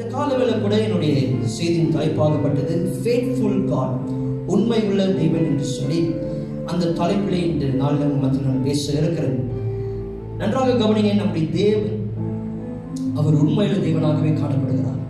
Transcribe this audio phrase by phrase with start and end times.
[0.00, 1.14] இந்த காலவேளை கூட என்னுடைய
[1.54, 3.96] செய்தியின் தலைப்பாகப்பட்டது ஃபேட்ஃபுல் காட்
[4.46, 5.98] உண்மை உள்ள தெய்வன் என்று சொல்லி
[6.66, 9.36] அந்த தலைப்பிலே இந்த நாளில் மத்தியில் நான் பேச இருக்கிறேன்.
[10.38, 11.98] நன்றாக கவனிங்க நம்முடைய தேவன்
[13.14, 15.02] அவர் உண்மையுள்ள தேவனாகவே காணப்படுகிறார்.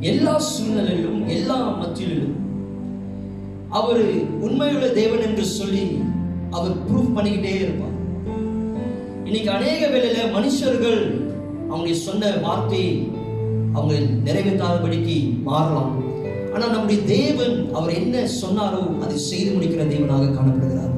[0.00, 2.36] எல்லா சூழ்நிலையிலும் எல்லா மத்தியிலும்
[3.80, 4.04] அவர்
[4.40, 5.86] உண்மையுள்ள தேவன் என்று சொல்லி
[6.50, 7.98] அவர் ப்ரூவ் பண்ணிக்கிட்டே இருப்பார்.
[9.24, 11.02] இன்னைக்கு அநேக வேலையில மனுஷர்கள்
[11.70, 12.94] அவங்களுடைய சொன்ன வார்த்தையை
[13.76, 13.94] அவங்க
[14.26, 15.16] நிறைவேற்றாதபடிக்கு
[15.48, 15.92] மாறலாம்.
[16.54, 20.92] ஆனால் நம்முடைய தேவன் அவர் என்ன சொன்னாரோ அதை செய்து முடிக்கிற தேவனாக காணப்படுகிறார்.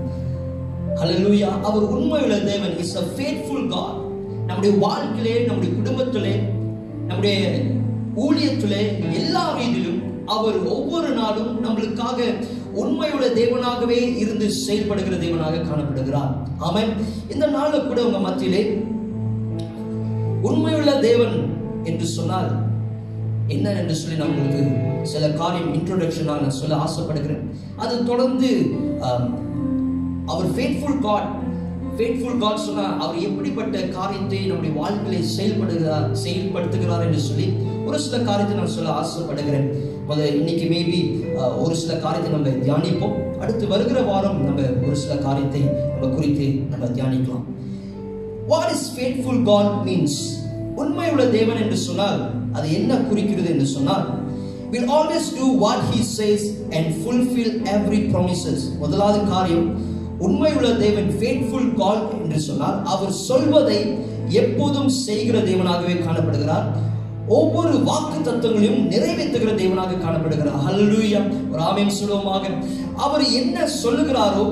[1.01, 2.75] ஹalleluya அவர் உண்மையுள்ள தேவன்.
[2.79, 3.97] இஸ் அ ஃபேட்ஃபுல் காட்
[4.49, 6.35] நம்முடைய வாழ்க்கையிலே நம்முடைய குடும்பத்திலே
[7.09, 7.39] நம்முடைய
[8.25, 8.83] ஊழியத்திலே
[9.21, 10.01] எல்லா ரீதியிலும்
[10.35, 12.21] அவர் ஒவ்வொரு நாளும் நம்மளுக்காக
[12.83, 16.33] உண்மையுள்ள தேவனாகவே இருந்து செயல்படுகிற தேவனாக காணப்படுகிறார்.
[16.59, 16.91] அவன்
[17.35, 18.63] இந்த நாளில் கூட உங்க மத்தியிலே
[20.49, 21.37] உண்மையுள்ள தேவன்
[21.91, 22.51] என்று சொன்னால்
[23.55, 24.63] என்ன என்று சொல்லி நான் உங்களுக்கு
[25.13, 27.43] சில காரியம் இன்ட்ரோடக்ஷனாக நான் சொல்ல ஆசைப்படுகிறேன்.
[27.83, 28.51] அது தொடர்ந்து
[30.33, 31.29] அவர் ஃபேட்ஃபுல் காட்
[31.99, 37.47] ஃபேட்ஃபுல் காட் சொன்னால் அவர் எப்படிப்பட்ட காரியத்தை நம்முடைய வாழ்க்கையை செயல்படுகிறார் செயல்படுத்துகிறார் என்று சொல்லி
[37.89, 39.69] ஒரு சில காரியத்தை நான் சொல்ல ஆசைப்படுகிறேன்.
[40.09, 40.99] முத இன்னைக்கு மேபி
[41.65, 43.15] ஒரு சில காரியத்தை நம்ம தியானிப்போம்.
[43.43, 45.63] அடுத்து வருகிற வாரம் நம்ம ஒரு சில காரியத்தை
[45.93, 47.47] நம்ம குறித்து நம்ம தியானிக்கலாம்.
[48.53, 50.19] What is faithful God means
[50.77, 54.25] உண்மையுள்ள தேவன் என்று சொன்னால் அது என்ன குறிக்கிறது என்று சொன்னால்
[54.73, 58.61] will always do what he says and fulfill every promises.
[58.79, 59.69] முதலாவது காரியம்
[60.19, 63.79] உண்மையுள்ள தேவன் ஃபேட்ஃபுல் கால் என்று சொன்னால் அவர் சொல்வதை
[64.29, 66.67] எப்போதும் செய்கிற தேவனாகவே காணப்படுகிறார்.
[67.29, 70.59] ஒவ்வொரு வாக்கு தத்துவங்களையும் நிறைவேற்றுகிற தேவனாக காணப்படுகிறார்.
[70.67, 71.23] ஹல்லேலூயா
[71.53, 72.45] ஒரு ஆமென் சொல்லுவோமாக.
[72.97, 74.47] அவர் என்ன சொல்லுகிறாரோ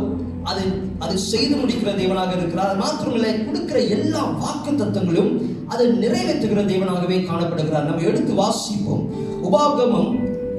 [0.51, 0.63] அது
[0.99, 2.71] அது செய்து முடிக்கிற தேவனாக இருக்கிறார்.
[2.71, 5.31] அது மாத்திரமில்லை கொடுக்கிற எல்லா வாக்கு தத்தங்களும்
[5.69, 7.89] அதை நிறைவேற்றுகிற தேவனாகவே காணப்படுகிறார்.
[7.89, 9.05] நம்ம எடுத்து வாசிப்போம்.
[9.49, 10.11] உபாகமம்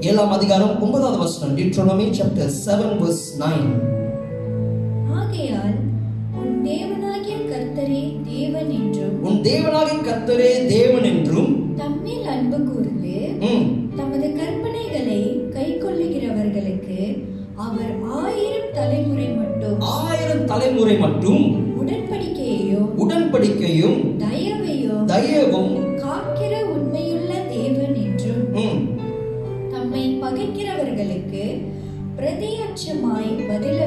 [0.09, 3.69] ஏழாம் அதிகாரம் ஒன்பதாவது வசனம் Deuteronomy chapter seven verse nine
[5.19, 5.77] ஆகையால்
[6.39, 11.24] உன் தேவனாகிய கர்த்தரே தேவன் என்றும் உன் தேவனாகிய கர்த்தரே தேவன் என்றும்
[20.65, 21.43] தலைமுறை மட்டும்
[21.79, 28.79] உடன்படிக்கையையும் உடன்படிக்கையும் தயவையும் தயவும் காக்கிற உண்மையுள்ள தேவன் என்றும்
[29.73, 31.43] தம்மை பகைக்கிறவர்களுக்கு
[32.17, 33.84] பிரதியட்சமாய் பதிலளித்து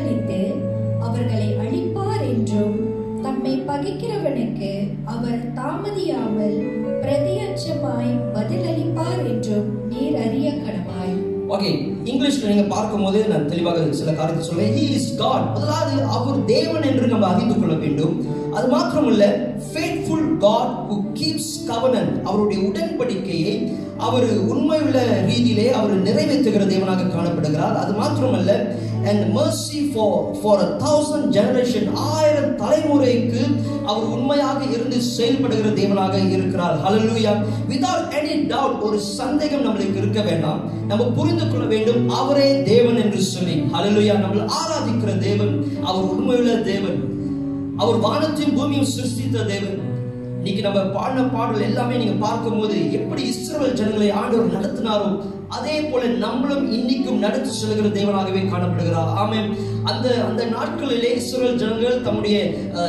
[12.29, 14.73] இங்கிலீஷ்ல நீங்க பார்க்கும்போது நான் தெளிவாக சில காரியத்தை சொல்றேன்.
[14.79, 18.15] ஹி இஸ் காட் முதலாவது அவர் தேவன் என்று நம்ம அறிந்து கொள்ள வேண்டும்.
[18.57, 19.27] அது மாத்திரமல்ல
[19.71, 20.75] ஃபேட்ஃபுல் காட்
[21.39, 23.55] கீப்ஸ் கவனன் அவருடைய உடன்படிக்கையை
[24.07, 27.77] அவர் உண்மையுள்ள ரீதியிலே அவர் நிறைவேற்றுகிற தேவனாக காணப்படுகிறார்.
[27.83, 28.53] அது மாத்திரமல்ல
[29.09, 33.43] and mercy for for a thousand generation ஆயிரம் தலைமுறைக்கு
[33.87, 36.77] அவர் உண்மையாக இருந்து செயல்படுகிற தேவனாக இருக்கிறார்.
[36.85, 37.35] ஹலலூயா
[37.71, 40.63] without எனி டவுட் ஒரு சந்தேகம் நம்மளுக்கு இருக்க வேண்டாம்.
[40.87, 43.57] நம்ம புரிந்து கொள்ள வேண்டும் அவரே தேவன் என்று சொல்லி.
[43.77, 46.99] ஹலலுயா நம்ம ஆராதிக்கிற தேவன் அவர் உண்மையுள்ள தேவன்.
[47.77, 49.88] அவர் வானத்தையும் பூமியும் சிருஷ்டித்த தேவன்.
[50.51, 55.09] இன்னைக்கு நம்ம பாடின பாடல் எல்லாமே நீங்க பார்க்கும்போது எப்படி இஸ்ரவேல் ஜனங்களை ஆண்டவர் நடத்தினாரோ
[55.49, 59.13] அதே போல நம்மளும் இன்னைக்கும் நடத்தி செல்கிற தேவனாகவே காணப்படுகிறார்.
[59.17, 62.47] ஆமே அந்த அந்த நாட்களிலே இஸ்ரேல் ஜனங்கள் தம்முடைய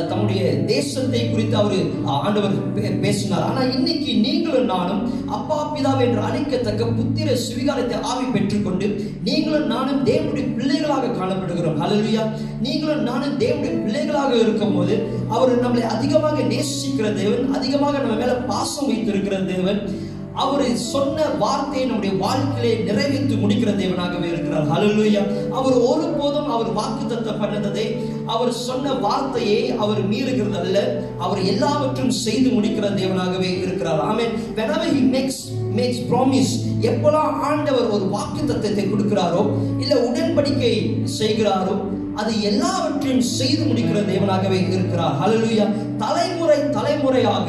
[0.08, 1.72] தம்முடைய தேசத்தை குறித்து அவர்
[2.04, 3.42] ஆண்டவர் பே- பேசினார்.
[3.42, 10.54] ஆனா இன்னைக்கு நீங்களும் நானும் அப்பா பிதாவை என்று அழைக்கத்தக்க புத்திர சுவிகாரத்தை ஆவி பெற்றுக்கொண்டு நீங்களும் நானும் தேவனுடைய
[10.54, 11.78] பிள்ளைகளாக காணப்படுகிறோம்.
[11.80, 12.30] ஹalleluya.
[12.62, 19.36] நீங்களும் நானும் தேவனுடைய பிள்ளைகளாக இருக்கும்போது அவர் நம்மளை அதிகமாக நேசிக்கிற தேவன் அதிகமாக நம்ம மேல பாசம் வைத்திருக்கிற
[19.36, 20.08] தேவன்
[20.42, 24.66] அவர் சொன்ன வார்த்தையை நம்முடைய வாழ்க்கையிலே நிறைவேற்றி முடிக்கிற தேவனாகவே இருக்கிறார்.
[24.72, 25.22] ஹலலுயா
[25.58, 27.86] அவர் ஒருபோதும் அவர் வாக்குத்தத்த பண்ணதை
[28.34, 30.78] அவர் சொன்ன வார்த்தையை அவர் மீறுகிறது அல்ல.
[31.24, 34.02] அவர் எல்லாவற்றும் செய்து முடிக்கிற தேவனாகவே இருக்கிறார்.
[34.10, 35.38] ஆமென் whenever he makes
[35.78, 36.52] makes promise
[36.88, 39.42] எப்பெல்லாம் ஆண்டவர் ஒரு வாக்கு தத்தத்தை கொடுக்கிறாரோ
[39.82, 40.72] இல்லை உடன்படிக்கை
[41.18, 41.74] செய்கிறாரோ
[42.20, 45.14] அது எல்லாவற்றையும் செய்து முடிக்கிற தேவனாகவே இருக்கிறார்.
[45.20, 45.66] ஹலலுயா
[46.02, 47.46] தலைமுறை தலைமுறையாக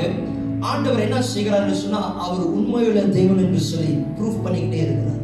[0.70, 5.22] ஆண்டவர் என்ன செய்கிறார்னு சொன்னா அவர் உண்மையுள்ள தெய்வம் என்று சொல்லி ப்ரூஃப் பண்ணிக்கிட்டே இருக்கிறார்.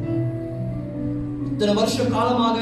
[1.52, 2.58] இத்தனை வருஷ காலமாக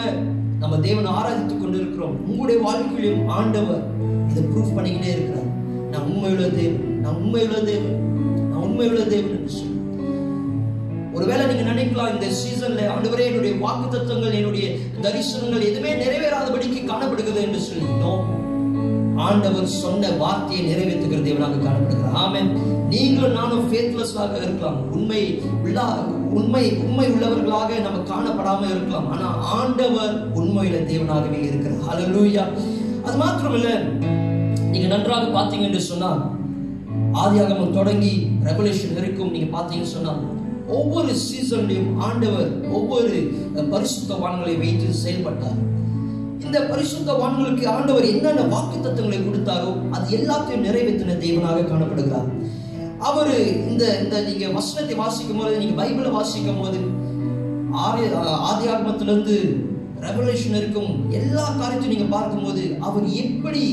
[0.60, 2.18] நம்ம தேவனை ஆராதித்துக் கொண்டிருக்கிறோம்.
[2.28, 3.84] உங்களுடைய வாழ்க்கையிலும் ஆண்டவர்
[4.30, 5.50] இதை ப்ரூஃப் பண்ணிக்கிட்டே இருக்கிறார்.
[5.92, 7.98] நான் உண்மையுள்ள தேவன் நான் உண்மையுள்ள தேவன்
[8.50, 9.74] நான் உண்மையுள்ள தேவன் என்று சொல்லி.
[11.14, 17.88] ஒருவேளை நீங்க நினைக்கலாம் இந்த சீசன்ல ஆண்டவரே என்னுடைய வாக்கு என்னுடைய தரிசனங்கள் எதுவுமே நிறைவேறாதபடிக்கு காணப்படுகிறது என்று சொல்லி.
[19.16, 22.14] ஆண்டவர் சொன்ன வார்த்தையை நிறைவேற்றுகிற தேவனாக காணப்படுகிறார்.
[22.14, 22.58] ஆமென்.
[22.90, 24.92] நீங்களும் நானும் ஃபேத்லெஸ்ஸாக இருக்கலாம்.
[24.92, 25.86] உண்மை உள்ளா
[26.30, 29.12] உண்மை உண்மை உள்ளவர்களாக நம்ம காணப்படாமல் இருக்கலாம்.
[29.12, 32.16] ஆனால் ஆண்டவர் உண்மையில தேவனாகவே இருக்கிறார்.
[32.16, 32.44] லூயா
[33.04, 33.90] அது மாத்திரமல்ல
[34.72, 36.34] நீங்க நன்றாக பார்த்தீங்க என்று சொன்னால்
[37.14, 40.34] ஆதியாகமம் தொடங்கி ரெகுலேஷன் வரைக்கும் நீங்க பார்த்தீங்கன்னு சொன்னால்
[40.68, 43.32] ஒவ்வொரு சீசன்லையும் ஆண்டவர் ஒவ்வொரு
[43.72, 45.74] பரிசுத்த பரிசுத்தவான்களை வைத்து செயல்பட்டார்.
[46.56, 52.28] இந்த பரிசுத்த வான்களுக்கு ஆண்டவர் என்னென்ன வாக்கு தத்துவங்களை கொடுத்தாரோ அது எல்லாத்தையும் நிறைவேற்றின தேவனாக காணப்படுகிறார்.
[53.00, 53.32] அவர்
[53.72, 56.80] இந்த இந்த நீங்க வசனத்தை வாசிக்கும் போது நீங்க பைபிளை வாசிக்கும் போது
[58.50, 59.36] ஆதி ஆத்மத்திலிருந்து
[60.02, 63.64] ரெவலேஷன் இருக்கும் எல்லா காரியத்தையும் நீங்க பார்க்கும்போது அவர் எப்படி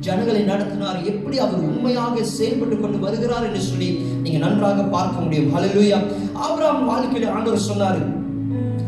[0.00, 3.90] ஜனங்களை நடத்தினார் எப்படி அவர் உண்மையாக செயல்பட்டு கொண்டு வருகிறார் என்று சொல்லி
[4.22, 5.48] நீங்க நன்றாக பார்க்க முடியும்.
[5.54, 6.00] ஹalleluya
[6.34, 8.02] ஆபிரகாம் வாழ்க்கையில ஆண்டவர் சொன்னாரு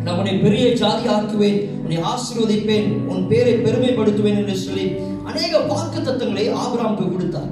[0.06, 4.92] நான் உன்னை பெரிய ஜாதி ஆக்குவேன் உன்னை ஆசீர்வதிப்பேன் உன் பேரை பெருமைப்படுத்துவேன் என்று சொல்லி
[5.24, 7.48] அநேக வாக்கு தத்தங்களை ஆபிரகாமுக்கு கொடுத்தார்.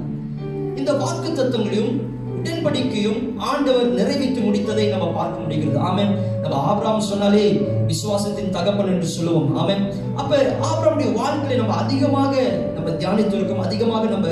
[0.75, 2.13] இந்த வாக்கு தத்துவங்களையும்
[2.43, 5.79] உடன்படிக்கையும் ஆண்டவர் நிறைவேற்றி முடித்ததை நம்ம பார்க்க முடிகிறது.
[5.79, 6.41] ஆமென்.
[6.41, 9.55] நம்ம ஆபராம் சொன்னாலே விசுவாசத்தின் தகப்பன் என்று சொல்லுவோம்.
[9.55, 9.83] ஆமென்.
[10.15, 12.35] அப்ப ஆபிரகாமுடைய வாழ்க்கையை நம்ம அதிகமாக
[12.75, 14.27] நம்ம தியானித்திருக்கோம் அதிகமாக நம்ம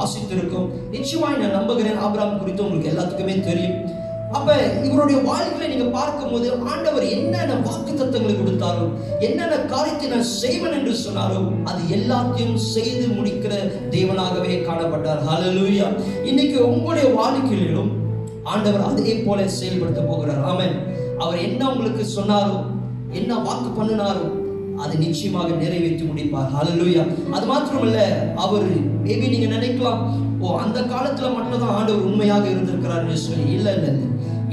[0.00, 0.68] வாசித்திருக்கோம்.
[0.90, 1.98] நிச்சயமாய் நான் நம்புகிறேன்.
[1.98, 3.97] ஆபராம் குறித்து உங்களுக்கு எல்லாத்துக்குமே தெரியும்.
[4.36, 4.54] அப்ப
[4.86, 8.84] இவருடைய வாழ்க்கையை நீங்க பார்க்கும்போது ஆண்டவர் என்னென்ன வாக்கு தத்துவங்களை கொடுத்தாரோ
[9.26, 11.40] என்னென்ன காரியத்தை நான் செய்வேன் என்று சொன்னாரோ
[11.70, 13.52] அது எல்லாத்தையும் செய்து முடிக்கிற
[13.94, 15.22] தேவனாகவே காணப்பட்டார்.
[15.30, 15.86] ஹலலூயா
[16.30, 17.92] இன்னைக்கு உங்களுடைய வாழ்க்கையிலும்
[18.52, 20.42] ஆண்டவர் அதே போல செயல்படுத்த போகிறார்.
[20.50, 20.76] ஆமன்
[21.22, 22.58] அவர் என்ன உங்களுக்கு சொன்னாரோ
[23.20, 24.26] என்ன வாக்கு பண்ணினாரோ
[24.82, 26.52] அது நிச்சயமாக நிறைவேற்றி முடிப்பார்.
[26.56, 27.04] ஹலலூயா
[27.36, 28.00] அது மாத்திரமல்ல
[28.44, 28.66] அவர்
[29.06, 30.02] மேபி நீங்க நினைக்கலாம்
[30.42, 33.92] ஓ அந்த காலத்துல மட்டும் தான் ஆண்டவர் உண்மையாக இருந்திருக்கிறார் சொல்லி இல்லை இல்லை.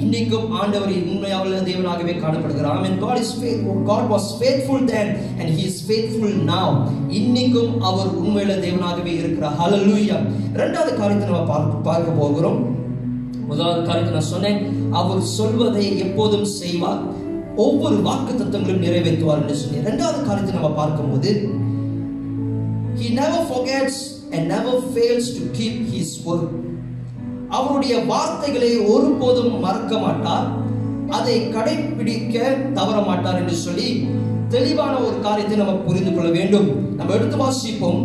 [0.04, 2.76] இன்னைக்கும் ஆண்டவர் உண்மையாக தேவனாகவே காணப்படுகிறார்.
[2.78, 5.08] ஆமென் God is faithful God was faithful then
[5.40, 6.68] and he is faithful now.
[7.20, 9.56] இன்னைக்கும் அவர் உண்மையில தேவனாகவே இருக்கிறார்.
[9.62, 10.18] ஹalleluya
[10.54, 12.60] இரண்டாவது காரியத்தை நம்ம பார்க்க பார்க்க போகிறோம்.
[13.50, 14.60] முதலாவது காரியத்தை நான் சொன்னேன்.
[14.92, 17.02] அவர் சொல்வதை எப்போதும் செய்வார்.
[17.56, 21.32] ஒவ்வொரு வாக்கு தத்துவங்களும் நிறைவேற்றுவார் என்று சொல்லி இரண்டாவது காரியத்தை நம்ம பார்க்கும்போது
[23.00, 23.98] he never forgets
[24.32, 26.65] and never fails to keep his word.
[27.58, 30.48] அவருடைய வார்த்தைகளை ஒருபோதும் மறக்க மாட்டார்.
[31.10, 32.34] அதை கடைபிடிக்க
[32.74, 33.90] தவற மாட்டார் என்று சொல்லி
[34.50, 36.96] தெளிவான ஒரு காரியத்தை நம்ம புரிந்து கொள்ள வேண்டும்.
[36.96, 38.02] நம்ம எடுத்து வாசிப்போம்.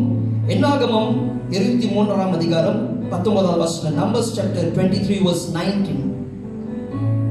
[0.48, 1.10] என்னாகமம்
[1.50, 3.98] இருபத்தி மூன்றாம் அதிகாரம் பத்தொன்பதாவது வசனம்.
[4.00, 6.04] Numbers chapter twenty three verse nineteen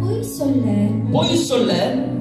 [0.01, 0.65] பொய் சொல்ல
[1.11, 1.71] பொய் சொல்ல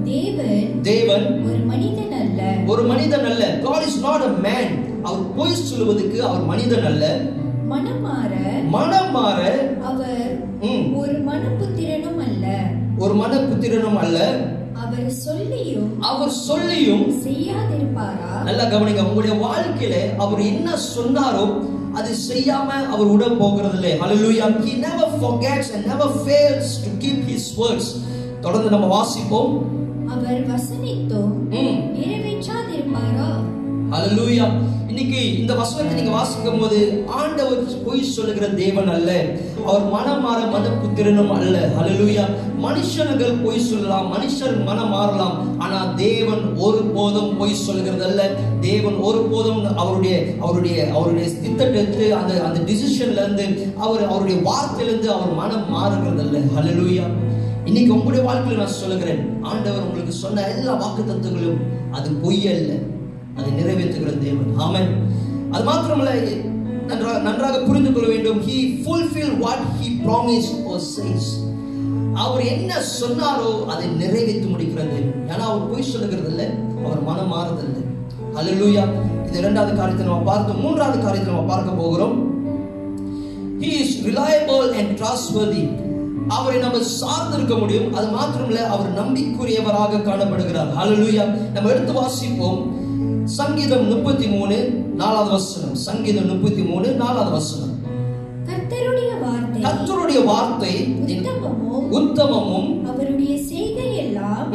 [0.03, 2.39] தேவன் தேவன் ஒரு மனிதன் அல்ல.
[2.67, 3.43] ஒரு மனிதன் அல்ல.
[3.63, 4.67] God is not a man.
[5.03, 7.03] அவர் பொய் சொல்லுவதற்கு அவர் மனிதன் அல்ல.
[7.71, 8.31] மனமாற
[8.69, 9.39] மனம் மாற
[9.83, 10.31] அவர்
[10.95, 12.45] ஒரு மனப்புத்திரனும் அல்ல.
[12.97, 14.17] ஒரு மனப்புத்திரனும் அல்ல.
[14.73, 18.31] அவர் சொல்லியும் அவர் சொல்லியும் செய்யாதிருப்பாரா?
[18.43, 21.45] நல்லா கவனிங்க உங்களுடைய வாழ்க்கையில அவர் என்ன சொன்னாரோ
[21.93, 27.19] அது செய்யாம அவர் உட போகிறது இல்லை ஹalleluya he never forgets and never fails to keep
[27.27, 27.87] his words.
[28.41, 29.53] தொடர்ந்து நம்ம வாசிப்போம்.
[30.09, 31.77] அவர் வசனித்தும் ம்.
[31.95, 33.29] நிறைவேற்றாதிருப்பாரா?
[33.91, 34.45] ஹalleluya
[34.89, 39.25] இன்னைக்கு இந்த வசனத்தை நீங்க வாசிக்கும் போது ஆண்டவர் பொய் சொல்லுகிற தேவன் அல்ல.
[39.65, 41.55] அவர் மனம் மாற மதப்புத்திரனும் அல்ல.
[41.75, 42.25] ஹalleluya
[42.63, 45.59] மனுஷர்கள் பொய் சொல்லலாம் மனுஷர் மனம் மாறலாம்.
[45.59, 48.29] ஆனா தேவன் ஒருபோதும் பொய் சொல்லுகிறது அல்ல.
[48.61, 55.71] தேவன் ஒருபோதும் அவருடைய அவருடைய அவருடைய திட்டத்திலிருந்து அந்த அந்த டிசிஷன்ல இருந்து அவர் அவருடைய வார்த்தையிலிருந்து அவர் மனம்
[55.71, 56.37] மாறுகிறது அல்ல.
[56.55, 57.03] ஹalleluya
[57.65, 61.03] இன்னைக்கு உங்களுடைய வாழ்க்கையில் நான் சொல்லுகிறேன் ஆண்டவர் உங்களுக்கு சொன்ன எல்லா வாக்கு
[61.91, 62.88] அது பொய் அல்ல.
[63.39, 64.53] அதை நிறைவேற்றுகிற தேவன்.
[64.65, 64.89] ஆமன்
[65.53, 66.13] அது மாத்திரமல்ல
[66.89, 68.39] நன்றாக நன்றாக புரிந்து கொள்ள வேண்டும்.
[68.47, 71.27] He fulfil what he promise or says.
[72.23, 74.97] அவர் என்ன சொன்னாரோ அதை நிறைவேற்றி முடிக்கிறது
[75.31, 76.47] ஏன்னா அவர் பொய் சொல்லுகிறது இல்லை
[76.85, 77.77] அவர் மனம் மாறுதல்ல.
[78.37, 78.83] ஹalleluya
[79.27, 82.15] இது இரண்டாவது காரியத்தை நம்ம பார்த்து மூன்றாவது காரியத்தை நம்ம பார்க்க போகிறோம்.
[83.61, 85.63] He is reliable and trustworthy.
[86.37, 87.87] அவரை நம்ம சார்ந்து இருக்க முடியும்.
[87.97, 90.71] அது மாத்திரமில்ல அவர் நம்பிக்குரியவராக காணப்படுகிறார்.
[90.79, 92.59] ஹalleluya நம்ம எடுத்து வாசிப்போம்.
[93.23, 94.57] சங்கீதம் முப்பத்தி மூணு
[94.95, 95.75] நாலாவது வசனம்.
[95.75, 97.73] சங்கீதம் முப்பத்தி மூணு நாலாவது வசனம்.
[98.47, 100.73] கர்த்தருடைய வார்த்தை கர்த்தருடைய வார்த்தை
[101.91, 104.53] உத்தமமும் அவருடைய செய்கை எல்லாம்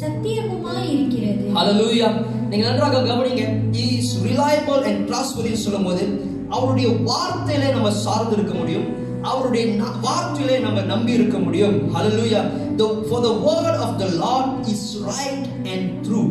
[0.00, 1.44] சத்தியமுமாய் இருக்கிறது.
[1.54, 2.08] ஹalleluya
[2.50, 3.44] நீங்க நன்றாக கவனிங்க.
[3.72, 6.04] Is reliable and trustworthy சொல்லும்போது
[6.48, 8.86] அவருடைய வார்த்தையில நம்ம சார்ந்து இருக்க முடியும்.
[9.22, 9.66] அவருடைய
[10.06, 11.94] வார்த்தையிலே நம்ம நம்பி இருக்க முடியும்.
[11.94, 12.40] ஹalleluya
[12.78, 16.28] the for the word of the lord is right and true.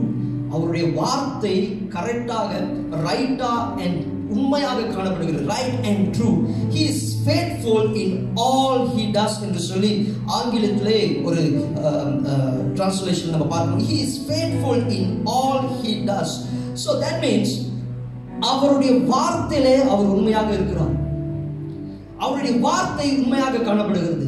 [0.56, 1.56] அவருடைய வார்த்தை
[1.96, 2.52] கரெக்டாக
[3.08, 3.54] ரைட்டா
[3.84, 4.00] அண்ட்
[4.36, 5.46] உண்மையாக காணப்படுகிறது.
[5.54, 6.30] Right and true
[6.76, 8.14] he is faithful in
[8.46, 9.92] all he does என்று சொல்லி
[10.38, 11.42] ஆங்கிலத்திலே ஒரு
[12.78, 13.84] டிரான்ஸ்லேஷன் நம்ம பார்க்கணும்.
[13.90, 16.36] He is faithful in all he does
[16.84, 17.54] so that means
[18.52, 20.96] அவருடைய வார்த்தையிலே அவர் உண்மையாக இருக்கிறார்.
[22.26, 24.28] அவருடைய வார்த்தை உண்மையாக காணப்படுகிறது.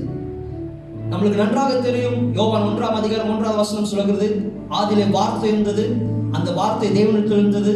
[1.13, 2.33] நம்மளுக்கு நன்றாக தெரியும்.
[2.33, 4.27] யோவான் ஒன்றாம் அதிகாரம் ஒன்றாவது வசனம் சொல்கிறது
[4.71, 5.83] ஆதிலே வார்த்தை இருந்தது.
[6.31, 7.73] அந்த வார்த்தை தேவனுக்கு இருந்தது.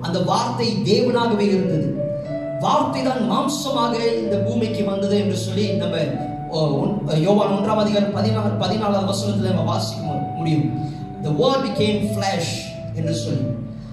[0.00, 1.86] அந்த வார்த்தை தேவனாகவே இருந்தது.
[2.60, 5.96] வார்த்தை தான் மாம்சமாக இந்த பூமிக்கு வந்தது என்று சொல்லி நம்ம
[6.52, 6.60] ஓ,
[7.16, 10.02] யோவான் ஒன்றாம் அதிகாரம் பதினாறு பதினாலாவது வசனத்தில் நம்ம வாசிக்க
[10.36, 10.64] முடியும்.
[11.22, 12.48] The word became flesh
[12.94, 13.44] என்று சொல்லி.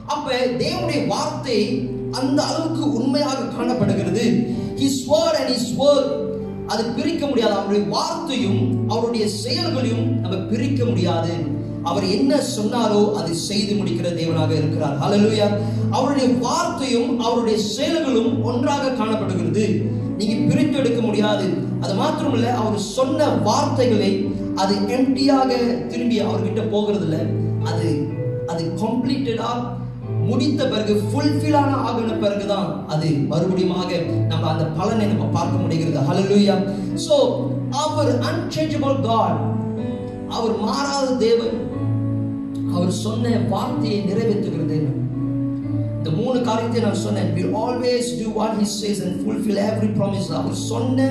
[0.05, 0.25] அப்ப
[0.57, 4.25] தேவனுடைய வார்த்தை அந்த அளவுக்கு உண்மையாக காணப்படுகிறது.
[4.77, 6.07] His word and his word
[6.67, 7.53] அது பிரிக்க முடியாது.
[7.53, 11.33] அவருடைய வார்த்தையும் அவருடைய செயல்களையும் நம்ம பிரிக்க முடியாது.
[11.83, 14.95] அவர் என்ன சொன்னாரோ அதை செய்து முடிக்கிற தேவனாக இருக்கிறார்.
[15.01, 15.47] ஹalleluya
[15.91, 19.65] அவருடைய வார்த்தையும் அவருடைய செயல்களும் ஒன்றாக காணப்படுகிறது.
[20.17, 21.47] நீங்க பிரித்து எடுக்க முடியாது.
[21.81, 24.11] அது மாத்திரமல்ல அவர் சொன்ன வார்த்தைகளை
[24.55, 25.49] அது எம்டியாக
[25.87, 27.21] திரும்பி அவர்கிட்ட போகிறது இல்லை
[27.63, 27.87] அது
[28.47, 29.49] அது கம்ப்ளீட்டடா
[30.29, 31.57] முடித்த பிறகு ஃபுல்ஃபில்
[31.87, 33.91] ஆகின பிறகுதான் அது மறுபடியுமாக
[34.31, 35.99] நம்ம அந்த பலனை நம்ம பார்க்க முடிகிறது.
[36.09, 36.55] ஹலலூயா
[37.05, 37.17] சோ
[37.83, 39.39] அவர் அன்சேஞ்சபிள் காட்
[40.37, 41.55] அவர் மாறாத தேவன்
[42.75, 44.95] அவர் சொன்ன வார்த்தையை நிறைவேற்றுகிற தேவன்.
[45.99, 47.29] இந்த மூணு காரியத்தை நான் சொன்னேன்.
[47.37, 51.07] Will always do what he says and fulfil every promise அவர் சொன்ன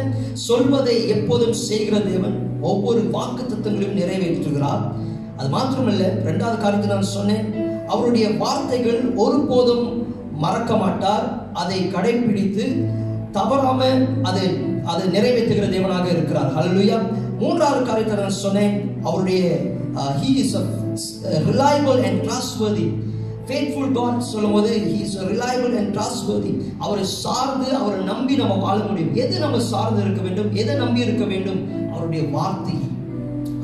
[0.49, 2.37] சொல்வதை எப்போதும் செய்கிற தேவன்.
[2.71, 4.85] ஒவ்வொரு வாக்கு தத்தங்களையும் நிறைவேற்றுகிறார்.
[5.39, 7.47] அது மாத்திரமல்ல ரெண்டாவது காரியத்தை நான் சொன்னேன்.
[7.87, 11.51] அவருடைய வார்த்தைகள் ஒருபோதும் மறக்க மாட்டார்.
[11.53, 12.85] அதை கடைபிடித்து
[13.33, 13.85] தவறாம
[14.23, 16.53] அதை அதை நிறைவேற்றுகிற தேவனாக இருக்கிறார்.
[16.55, 16.99] ஹல்லுயா
[17.39, 18.97] மூன்றாவது காரியத்தை நான் சொன்னேன்.
[19.03, 19.61] அவருடைய
[19.95, 23.05] uh, he is a uh, reliable and trustworthy
[23.47, 25.97] faithful God சொல்லும்போது போது ஹி a reliable and
[26.79, 29.15] அவரை சார்ந்து அவரை நம்பி நம்ம வாழ முடியும்.
[29.15, 30.55] எது நம்ம சார்ந்து இருக்க வேண்டும்?
[30.55, 31.91] எதை நம்பி இருக்க வேண்டும்?
[31.93, 32.75] அவருடைய வார்த்தை.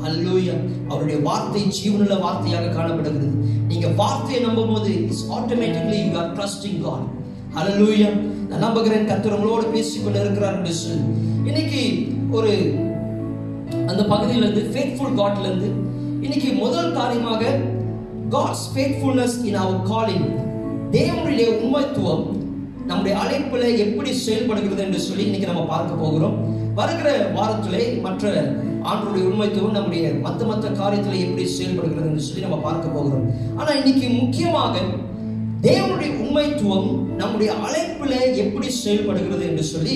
[0.03, 0.53] அல்லூயா
[0.89, 3.52] அவருடைய வார்த்தை ஜீவனுள்ள வார்த்தையாக காணப்படுகிறது.
[3.73, 7.05] நீங்க வார்த்தையை நம்பும்போது it's automatically you are trusting God
[7.55, 8.09] ஹalleluya
[8.49, 11.03] நான் நம்புகிறேன் கர்த்தர் உங்களோட பேசிக்கொண்டு இருக்கிறார் என்று சொல்லி
[11.49, 11.81] இன்னைக்கு
[12.31, 12.51] ஒரு
[13.87, 15.69] அந்த பகுதியில இருந்து ஃபேத்ஃபுல் காட்ல இருந்து
[16.21, 17.51] இன்னைக்கு முதல் காரியமாக
[18.29, 20.27] God's faithfulness in our calling
[20.91, 22.23] தேவனுடைய உண்மைத்துவம்
[22.85, 26.35] நம்முடைய அழைப்புல எப்படி செயல்படுகிறது என்று சொல்லி இன்னைக்கு நம்ம பார்க்க போகிறோம்.
[26.75, 28.23] வருகிற வாரத்திலே மற்ற
[28.89, 33.25] ஆண்டருடைய உண்மைத்துவம் நம்முடைய மத்த மத்த காரியத்துல எப்படி செயல்படுகிறது என்று சொல்லி நம்ம பார்க்க போகிறோம்.
[33.59, 34.75] ஆனா இன்னைக்கு முக்கியமாக
[35.67, 36.89] தேவனுடைய உண்மைத்துவம்
[37.21, 38.13] நம்முடைய அழைப்புல
[38.43, 39.95] எப்படி செயல்படுகிறது என்று சொல்லி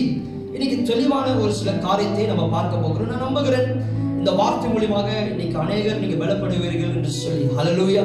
[0.54, 3.10] இன்னைக்கு தெளிவான ஒரு சில காரியத்தை நம்ம பார்க்க போகிறோம்.
[3.12, 3.68] நான் நம்புகிறேன்
[4.20, 7.44] இந்த வார்த்தை மூலியமாக இன்னைக்கு அநேகர் நீங்க பலப்படுவீர்கள் என்று சொல்லி.
[7.58, 8.04] ஹலலூயா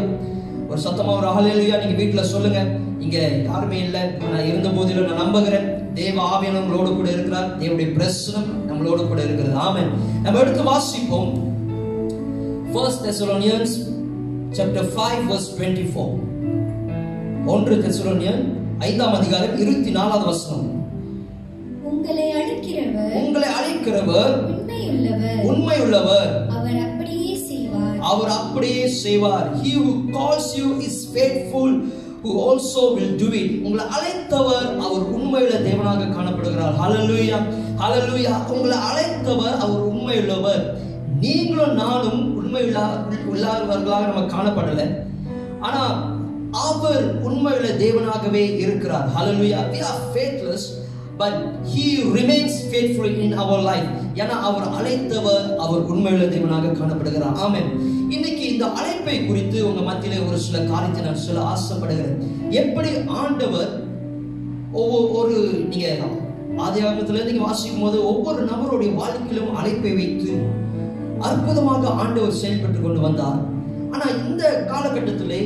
[0.70, 2.60] ஒரு சத்தமா ஒரு ஹalleluya நீங்க வீட்டுல சொல்லுங்க.
[3.04, 4.02] இங்க யாருமே இல்லை.
[4.32, 5.66] நான் இருந்த போதிலும் நான் நம்புகிறேன்.
[5.94, 7.48] தேவ ஆவியான நம்மளோடு கூட இருக்கிறார்.
[7.60, 8.50] தேவனுடைய பிரசனம்
[8.82, 9.56] நம்மளோடு கூட இருக்கிறது.
[9.56, 9.88] ஆமென்.
[10.22, 11.50] நம்ம எடுத்து வாசிப்போம்.
[12.74, 13.68] First Thessalonians
[14.50, 16.10] chapter 5 verse 24
[17.46, 18.44] ஒன்று தெசலோனியன்
[18.78, 20.86] ஐந்தாம் அதிகாரம் இருபத்தி நாலாவது வசனம்.
[21.82, 25.42] உங்களை அழைக்கிறவர் உங்களை அழைக்கிறவர் உண்மையுள்ளவர்.
[25.42, 26.46] உண்மையுள்ளவர்.
[26.48, 27.98] அவர் அப்படியே செய்வார்.
[28.00, 29.56] அவர் அப்படியே செய்வார்.
[29.56, 31.84] He who calls you is faithful.
[32.22, 33.50] Who also will do it.
[33.62, 36.74] உங்களை அழைத்தவர் அவர் உண்மையுள்ள தேவனாக காணப்படுகிறார்.
[36.82, 37.38] ஹalleluya
[37.82, 40.62] ஹalleluya உங்களை அழைத்தவர் அவர் உண்மையுள்ளவர்.
[41.20, 42.78] நீங்களும் நானும் உண்மையுள்ள
[43.32, 44.86] உள்ளாதவர்களாக நம்ம காணப்படலை.
[45.60, 45.96] ஆனால்
[46.50, 49.08] அவர் உண்மையுள்ள தேவனாகவே இருக்கிறார்.
[49.16, 50.64] ஹalleluya we are faithless
[51.16, 51.40] but
[51.72, 51.86] he
[52.18, 57.36] remains faithful in our life ஏன்னா அவர் அழைத்தவர் அவர் உண்மையுள்ள தேவனாக காணப்படுகிறார்.
[57.46, 57.68] ஆமென்
[58.62, 62.18] இந்த அழைப்பை குறித்து உங்க மத்தியிலே ஒரு சில காரியத்தை நான் சொல்ல ஆசைப்படுகிறேன்.
[62.60, 62.90] எப்படி
[63.20, 63.72] ஆண்டவர்
[64.82, 65.36] ஒவ்வொரு
[65.70, 65.88] நீங்க
[66.66, 70.34] ஆதியாகத்துல நீங்க வாசிக்கும் போது ஒவ்வொரு நபருடைய வாழ்க்கையிலும் அழைப்பை வைத்து
[71.28, 73.40] அற்புதமாக ஆண்டவர் செயல்பட்டு கொண்டு வந்தார்.
[73.94, 75.40] ஆனா இந்த காலகட்டத்திலே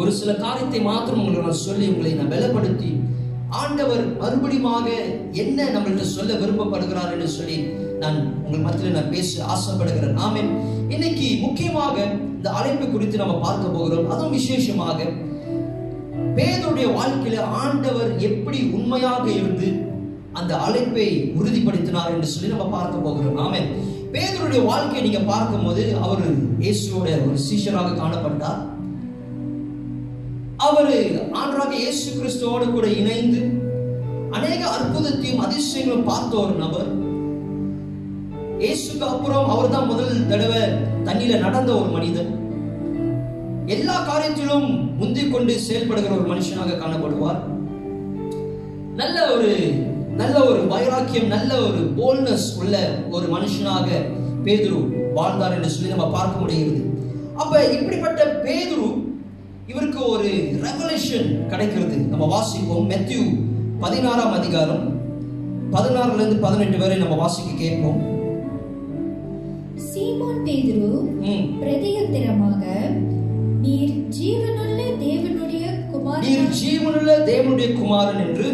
[0.00, 2.92] ஒரு சில காரியத்தை மாத்திரம் உங்களுக்கு நான் சொல்லி உங்களை நான் பலப்படுத்தி
[3.62, 4.86] ஆண்டவர் மறுபடியுமாக
[5.44, 7.58] என்ன நம்மள்கிட்ட சொல்ல விரும்பப்படுகிறார் என்று சொல்லி
[8.02, 10.50] நான் உங்கள் மத்தியில் நான் பேச ஆசைப்படுகிறேன் ஆமென்
[10.94, 11.96] இன்னைக்கு முக்கியமாக
[12.36, 14.10] இந்த அழைப்பு குறித்து நம்ம பார்க்க போகிறோம்.
[14.12, 14.98] அதுவும் விசேஷமாக
[16.36, 19.68] பேதுடைய வாழ்க்கையில ஆண்டவர் எப்படி உண்மையாக இருந்து
[20.32, 21.06] அந்த அழைப்பை
[21.38, 23.38] உறுதிப்படுத்தினார் என்று சொல்லி நம்ம பார்க்க போகிறோம்.
[23.46, 23.68] ஆமென்.
[24.14, 26.24] பேதருடைய வாழ்க்கையை நீங்க பார்க்கும்போது அவர்
[26.64, 28.60] இயேசுவோட ஒரு சீஷராக காணப்பட்டார்.
[30.66, 30.92] அவர்
[31.40, 33.40] ஆண்டராக இயேசு கிறிஸ்துவோடு கூட இணைந்து
[34.36, 36.90] அநேக அற்புதத்தையும் அதிசயங்களும் பார்த்த ஒரு நபர்.
[38.62, 40.62] இயேசுக்கு அப்புறம் அவர் தான் முதல் தடவை
[41.06, 42.30] தண்ணியில நடந்த ஒரு மனிதன்.
[43.74, 44.68] எல்லா காரியத்திலும்
[45.00, 47.40] முந்திக் கொண்டு செயல்படுகிற ஒரு மனுஷனாக காணப்படுவார்.
[49.00, 49.50] நல்ல ஒரு
[50.20, 52.74] நல்ல ஒரு வைராக்கியம் நல்ல ஒரு போல்னஸ் உள்ள
[53.10, 53.88] ஒரு மனுஷனாக
[54.44, 54.80] பேதுரு
[55.18, 56.82] வாழ்ந்தார் என்று சொல்லி நம்ம பார்க்க முடிகிறது.
[57.42, 58.88] அப்ப இப்படிப்பட்ட பேதுரு
[59.72, 60.30] இவருக்கு ஒரு
[60.66, 61.96] ரெவலேஷன் கிடைக்கிறது.
[62.12, 63.22] நம்ம வாசிப்போம் மெத்யூ
[63.84, 64.84] பதினாறாம் அதிகாரம்
[65.76, 68.00] பதினாறுல இருந்து பதினெட்டு வரை நம்ம வாசிக்க கேட்போம்.
[69.82, 70.88] சீமோன் பேதுரு.
[71.60, 72.62] பிரதியுத்தரமாக
[73.60, 78.48] நீர் ஜீவனுள்ள தேவனுடைய நீர் குமாரன் ஜீவனுள்ள தேவனுடைய குமாரன் என்று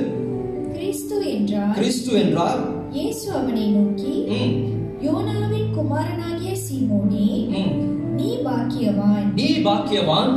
[0.74, 2.60] கிறிஸ்து என்றார் கிறிஸ்து என்றார்
[2.92, 4.14] இயேசு அவனை நோக்கி
[5.02, 7.28] யோனாவின் குமாரனாகிய சீமோனே.
[8.16, 10.32] நீ பாக்கியவான் நீ பாக்கியவான்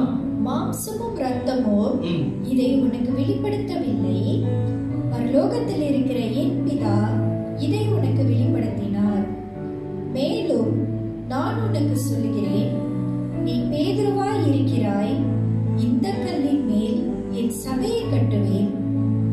[0.45, 1.79] மாம்சமும் ரத்தமோ.
[2.51, 4.19] இதை உனக்கு வெளிப்படுத்தவில்லை
[5.11, 6.95] பரலோகத்தில் இருக்கிற என் பிதா
[7.59, 8.52] இதை உனக்கு வெளிப்படுத்தினார் மேலும்
[11.33, 12.71] நான் உனக்கு சொல்லுகிறேன்.
[13.45, 15.13] நீ பேதுருவாய் இருக்கிறாய்.
[15.85, 16.99] இந்த கல்லின் மேல்
[17.39, 18.67] என் சபையை கட்டுவேன்.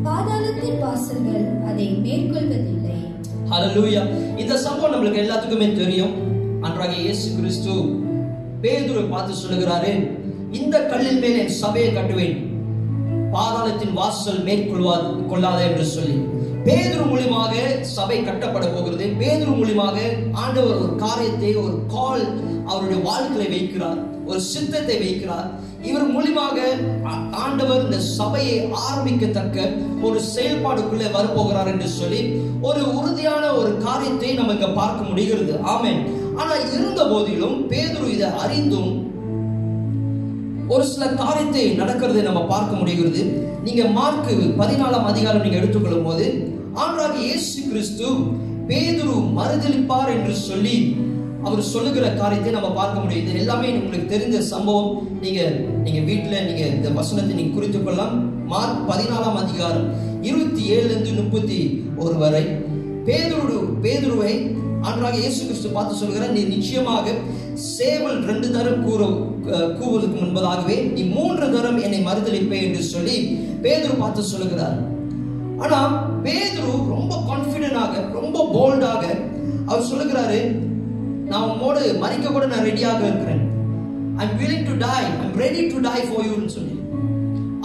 [0.05, 2.97] பாதாளத்தின் வாசல்கள் அதை மேற்கொள்வதில்லை.
[3.51, 4.01] ஹalleluya
[4.37, 6.13] இந்த சம்பவம் நம்மளுக்கு எல்லாத்துக்குமே தெரியும்.
[6.61, 7.73] அன்றாக இயேசு கிறிஸ்து
[8.63, 9.93] பேதுருவை பார்த்து சொல்லுகிறாரு
[10.51, 12.37] இந்த கல்லின் மேல் என் சபையை கட்டுவேன்.
[13.35, 16.17] பாதாளத்தின் வாசல் மேற்கொள்வாது கொள்ளாதே என்று சொல்லி.
[16.65, 19.05] பேதுரு மூலியமாக சபை கட்டப்பட போகிறது.
[19.05, 19.97] பேதுரு மூலியமாக
[20.31, 22.23] ஆண்டவர் ஒரு காரியத்தை ஒரு கால்
[22.65, 23.99] அவருடைய வாழ்க்கையை வைக்கிறார்.
[24.25, 25.47] ஒரு சித்தத்தை வைக்கிறார்.
[25.83, 26.57] இவர் மூலியமாக
[27.31, 29.69] ஆண்டவர் இந்த சபையை ஆரம்பிக்கத்தக்க
[30.01, 32.21] ஒரு செயல்பாடுக்குள்ளே வரப்போகிறார் என்று சொல்லி
[32.61, 35.59] ஒரு உறுதியான ஒரு காரியத்தை நம்ம இங்க பார்க்க முடிகிறது.
[35.61, 36.01] ஆமென்.
[36.35, 39.10] ஆனா இருந்த போதிலும் பேதுரு இதை அறிந்தும்
[40.71, 43.23] ஒரு சில காரியத்தை நடக்கிறதை நம்ம பார்க்க முடிகிறது.
[43.63, 48.05] நீங்க மார்க் பதினாலாம் அதிகாரம் நீங்க எடுத்துக்கொள்ளும் போது ஆண்டாக இயேசு கிறிஸ்து
[48.67, 50.95] பேதுரு மறுதளிப்பார் என்று சொல்லி
[51.43, 53.37] அவர் சொல்லுகிற காரியத்தை நம்ம பார்க்க முடியுது.
[53.37, 55.07] எல்லாமே உங்களுக்கு தெரிந்த சம்பவம்.
[55.21, 55.41] நீங்க
[55.83, 58.45] நீங்க வீட்டில் நீங்க இந்த வசனத்தை நீங்க குறித்துக் கொள்ளலாம்.
[58.45, 62.43] மார்க் பதினாலாம் அதிகாரம் இருபத்தி ஏழுல இருந்து முப்பத்தி ஒரு வரை.
[63.05, 67.13] பேதுரு பேதுருவை ஆண்டவராக இயேசு கிறிஸ்து பார்த்து சொல்கிறார் நீ நிச்சயமாக
[67.75, 69.01] சேவல் ரெண்டு தரம் கூற
[69.79, 73.15] கூவதற்கு முன்பதாகவே நீ மூன்று தரம் என்னை மறுதளிப்பே என்று சொல்லி
[73.63, 74.77] பேதுரு பார்த்து சொல்லுகிறார்.
[75.63, 75.79] ஆனா
[76.25, 79.03] பேதுரு ரொம்ப கான்பிடண்டாக ரொம்ப போல்டாக
[79.69, 80.39] அவர் சொல்லுகிறாரு
[81.31, 83.43] நான் உன்னோடு மறிக்க கூட நான் ரெடியாக இருக்கிறேன்.
[84.23, 86.75] I'm willing to die I'm ready to die for யூன்னு சொல்லி.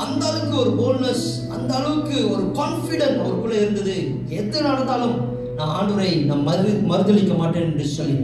[0.04, 1.24] அந்த அளவுக்கு ஒரு போல்னஸ்
[1.56, 3.96] அந்த அளவுக்கு ஒரு கான்ஃபிடென்ட் அவருக்குள்ள இருந்தது.
[4.40, 5.16] எது நடந்தாலும்
[5.58, 8.16] நான் ஆண்டுரை நான் மறு மறுதளிக்க மாட்டேன் என்று சொல்லி.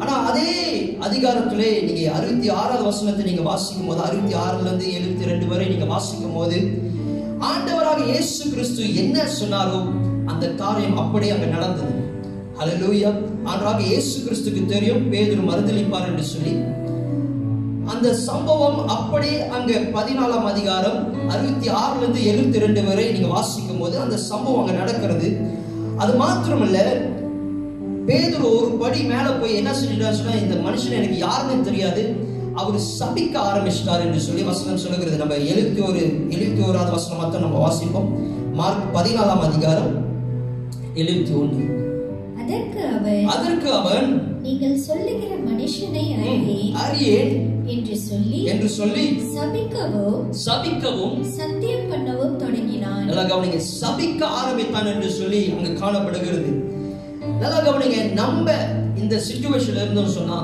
[0.00, 0.50] ஆனா அதே
[1.06, 5.84] அதிகாரத்திலே நீங்க அறுபத்தி ஆறாவது வசனத்தை நீங்க வாசிக்கும் போது அறுபத்தி ஆறுல இருந்து எழுபத்தி ரெண்டு வரை நீங்க
[5.84, 6.58] வாசிக்கும் போது
[7.50, 9.80] ஆண்டவராக இயேசு கிறிஸ்து என்ன சொன்னாரோ
[10.32, 11.94] அந்த காரியம் அப்படியே அங்க நடந்தது.
[12.62, 13.10] அலலூயா
[13.50, 16.54] ஆண்டவராக இயேசு கிறிஸ்துக்கு தெரியும் பேதுரு மறுதளிப்பார் என்று சொல்லி.
[17.92, 20.98] அந்த சம்பவம் அப்படியே அங்க பதினாலாம் அதிகாரம்
[21.34, 25.28] அறுபத்தி ஆறுல இருந்து எழுபத்தி ரெண்டு வரை நீங்க வாசிக்கும் போது அந்த சம்பவம் அங்க நடக்கிறது.
[25.98, 26.78] அது மாத்திரமல்ல
[28.06, 32.16] பேதுரு ஒரு படி மேல போய் என்ன சொல்லிட்டாரு சொன்னா இந்த மனுஷன் எனக்கு யாருன்னு தெரியாது.
[32.54, 35.16] அவர் சபிக்க ஆரம்பிச்சிட்டார் என்று சொல்லி வசனம் சொல்லுகிறது.
[35.16, 38.08] நம்ம எழுபத்தி ஒரு எழுபத்தி ஓராவது வசனம் மட்டும் நம்ம வாசிப்போம்.
[38.52, 40.04] மார்க் பதினாலாம் அதிகாரம்
[40.94, 41.76] எழுபத்தி ஒன்று.
[43.26, 47.32] அதற்கு அவன் நீங்கள் சொல்லுகிற மனுஷனை "ம், அறியேன்.
[47.66, 49.02] என்று சொல்லி என்று சொல்லி
[49.34, 50.04] சபிக்கவோ
[50.44, 53.02] சபிக்கவும் சத்தியம் பண்ணவும் தொடங்கினான்.
[53.04, 53.58] நல்லா கவனிங்க.
[53.80, 56.52] சபிக்க ஆரம்பித்தான் என்று சொல்லி அங்க காணப்படுகிறது.
[57.40, 57.98] நல்லா கவனிங்க.
[58.12, 58.46] நம்ம
[58.96, 60.38] இந்த சுச்சுவேஷன்ல இருந்தோம் சொன்னா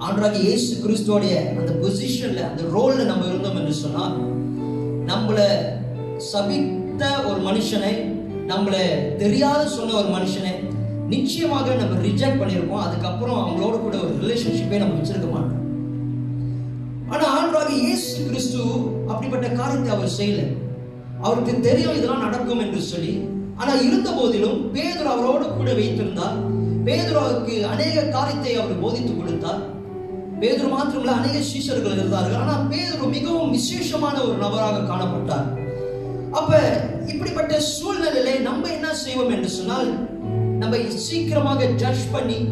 [0.00, 4.04] ஆண்டராக இயேசு கிறிஸ்துவோடைய அந்த பொசிஷன்ல அந்த ரோல்ல நம்ம இருந்தோம் என்று சொன்னா
[5.06, 5.38] நம்மள
[6.28, 7.92] சபித்த ஒரு மனுஷனை
[8.46, 8.74] நம்மள
[9.18, 10.52] தெரியாத சொன்ன ஒரு மனுஷனை
[11.12, 12.84] நிச்சயமாக நம்ம ரிஜெக்ட் பண்ணியிருக்கோம்.
[12.86, 15.64] அதுக்கப்புறம் அவங்களோட கூட ஒரு ரிலேஷன்ஷிப்பே நம்ம வச்சிருக்க மாட்டோம்.
[17.12, 18.60] ஆனா ஆண்டவராக இயேசு கிறிஸ்து
[19.10, 20.42] அப்படிப்பட்ட காரியத்தை அவர் செய்யல.
[21.26, 23.14] அவருக்கு தெரியும் இதெல்லாம் நடக்கும் என்று சொல்லி.
[23.60, 26.36] ஆனா இருந்த போதிலும் பேதர் அவரோடு கூட வைத்திருந்தார்.
[26.88, 29.62] பேதுராவுக்கு அநேக காரியத்தை அவர் போதித்து கொடுத்தார்.
[30.42, 32.40] பேதுரு மாத்திரமல்ல அநேக சீஷர்கள் இருந்தார்கள்.
[32.42, 35.48] ஆனா பேதுரு மிகவும் விசேஷமான ஒரு நபராக காணப்பட்டார்.
[36.38, 36.52] அப்ப
[37.12, 39.90] இப்படிப்பட்ட சூழ்நிலையில நம்ம என்ன செய்வோம் என்று சொன்னால்
[40.58, 42.48] நம்ம சீக்கிரமாக ஜட்ஜ் பண்ணி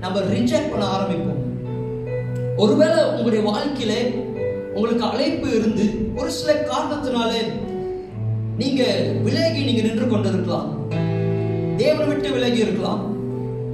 [0.00, 1.42] நம்ம ரிஜெக்ட் பண்ண ஆரம்பிப்போம்.
[2.56, 3.92] ஒருவேளை உங்களுடைய வாழ்க்கையில
[4.74, 7.32] உங்களுக்கு அழைப்பு இருந்து ஒரு சில காரணத்தினால
[8.58, 8.84] நீங்க
[9.22, 10.90] விலகி நீங்க நின்று கொண்டிருக்கலாம்.
[11.76, 13.02] தேவனை விட்டு விலகி இருக்கலாம்.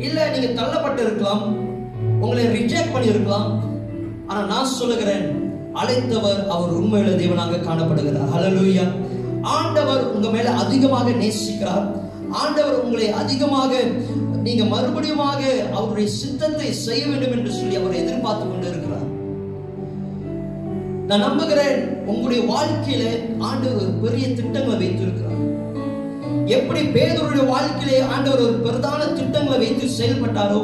[0.00, 1.56] இல்ல நீங்க தள்ளப்பட்டு இருக்கலாம்.
[2.20, 3.64] உங்களை ரிஜெக்ட் பண்ணி இருக்கலாம்
[4.26, 5.26] ஆனா நான் சொல்லுகிறேன்
[5.74, 8.32] அழைத்தவர் அவர் உண்மையுள்ள தேவனாக காணப்படுகிறார்.
[8.34, 8.86] ஹalleluya
[9.42, 12.03] ஆண்டவர் உங்க மேல அதிகமாக நேசிக்கிறார்.
[12.42, 13.72] ஆண்டவர் உங்களை அதிகமாக
[14.46, 15.24] நீங்க மறுபடியும்
[15.78, 19.08] அவருடைய சித்தத்தை செய்ய வேண்டும் என்று சொல்லி அவரை எதிர்பார்த்து கொண்டு இருக்கிறார்
[21.08, 21.78] நான் நம்புகிறேன்
[22.10, 23.04] உங்களுடைய வாழ்க்கையில
[23.48, 25.40] ஆண்டவர் ஒரு பெரிய திட்டங்களை வைத்திருக்கிறார்.
[26.56, 30.62] எப்படி பேதருடைய வாழ்க்கையிலே ஆண்டவர் ஒரு பிரதான திட்டங்களை வைத்து செயல்பட்டாரோ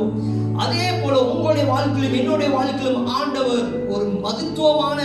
[0.64, 5.00] அதே போல உங்களுடைய வாழ்க்கையிலும் என்னுடைய வாழ்க்கையிலும் ஆண்டவர் ஒரு மகத்துவமான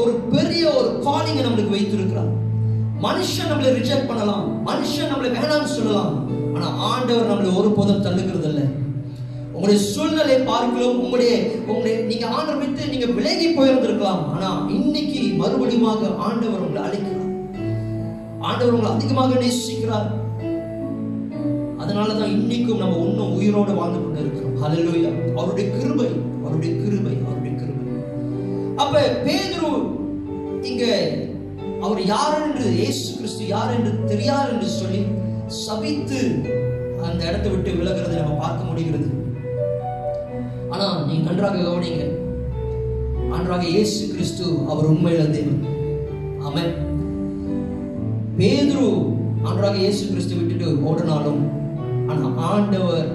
[0.00, 2.32] ஒரு பெரிய ஒரு காலிங்கை நம்மளுக்கு வைத்திருக்கிறார்.
[3.04, 4.44] மனுஷன் நம்மளை ரிஜெக்ட் பண்ணலாம்.
[4.66, 6.14] மனுஷன் நம்மளை வேணாம்னு சொல்லலாம்.
[6.54, 8.66] ஆனா ஆண்டவர் நம்மளை ஒருபோதும் தள்ளுகிறது இல்லை
[9.54, 11.34] உங்களுடைய சூழ்நிலை பார்க்கலாம் உங்களுடைய
[11.66, 14.22] உங்களுடைய நீங்க ஆண்டவர் விட்டு நீங்க விலகி போயிருந்திருக்கலாம்.
[14.34, 17.22] ஆனா இன்னைக்கு மறுபடியும் ஆண்டவர் உங்களை அழைக்கிறார்.
[18.48, 20.08] ஆண்டவர் உங்களை அதிகமாக நேசிக்கிறார்.
[21.82, 24.56] அதனாலதான் இன்னைக்கும் நம்ம இன்னும் உயிரோடு வாழ்ந்து கொண்டு இருக்கிறோம்.
[24.62, 26.08] ஹalleluya அவருடைய கிருபை
[26.44, 27.86] அவருடைய கிருபை அவருடைய கிருபை.
[28.82, 29.70] அப்ப பேதுரு
[30.70, 30.84] இங்க
[31.84, 35.00] அவர் யார் என்று இயேசு கிறிஸ்து யார் என்று தெரியார் என்று சொல்லி
[35.64, 36.20] சபித்து
[37.06, 39.08] அந்த இடத்தை விட்டு விலகிறது நம்ம பார்க்க முடிகிறது.
[40.70, 42.04] ஆனா நீ நன்றாக கவனிங்க.
[43.34, 45.60] ஆண்டராக இயேசு கிறிஸ்து அவர் உண்மையில தேவன்.
[46.42, 46.72] ஆமென்.
[48.38, 48.86] பேதுரு
[49.48, 51.42] அன்றாக இயேசு கிறிஸ்து விட்டுட்டு ஓடினாலும்
[52.10, 53.10] ஆனா ஆண்டவர்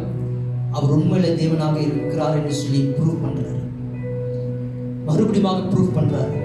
[0.71, 3.61] அவர் உண்மையில தேவனாக இருக்கிறார் என்று சொல்லி ப்ரூவ் பண்றாரு.
[5.07, 6.35] மறுபடியும் ப்ரூவ் பண்றாரு.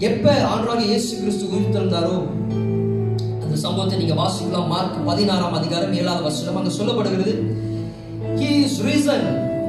[0.00, 2.14] எப்ப ஆண்டராக இயேசு கிறிஸ்து உயிர் திறந்தாரோ
[3.42, 4.70] அந்த சம்பவத்தை நீங்க வாசிக்கலாம்.
[4.72, 7.34] மார்க் பதினாறாம் அதிகாரம் ஏழாவது வசனம் அங்க சொல்லப்படுகிறது.
[8.40, 9.26] ஹி இஸ் ரீசன்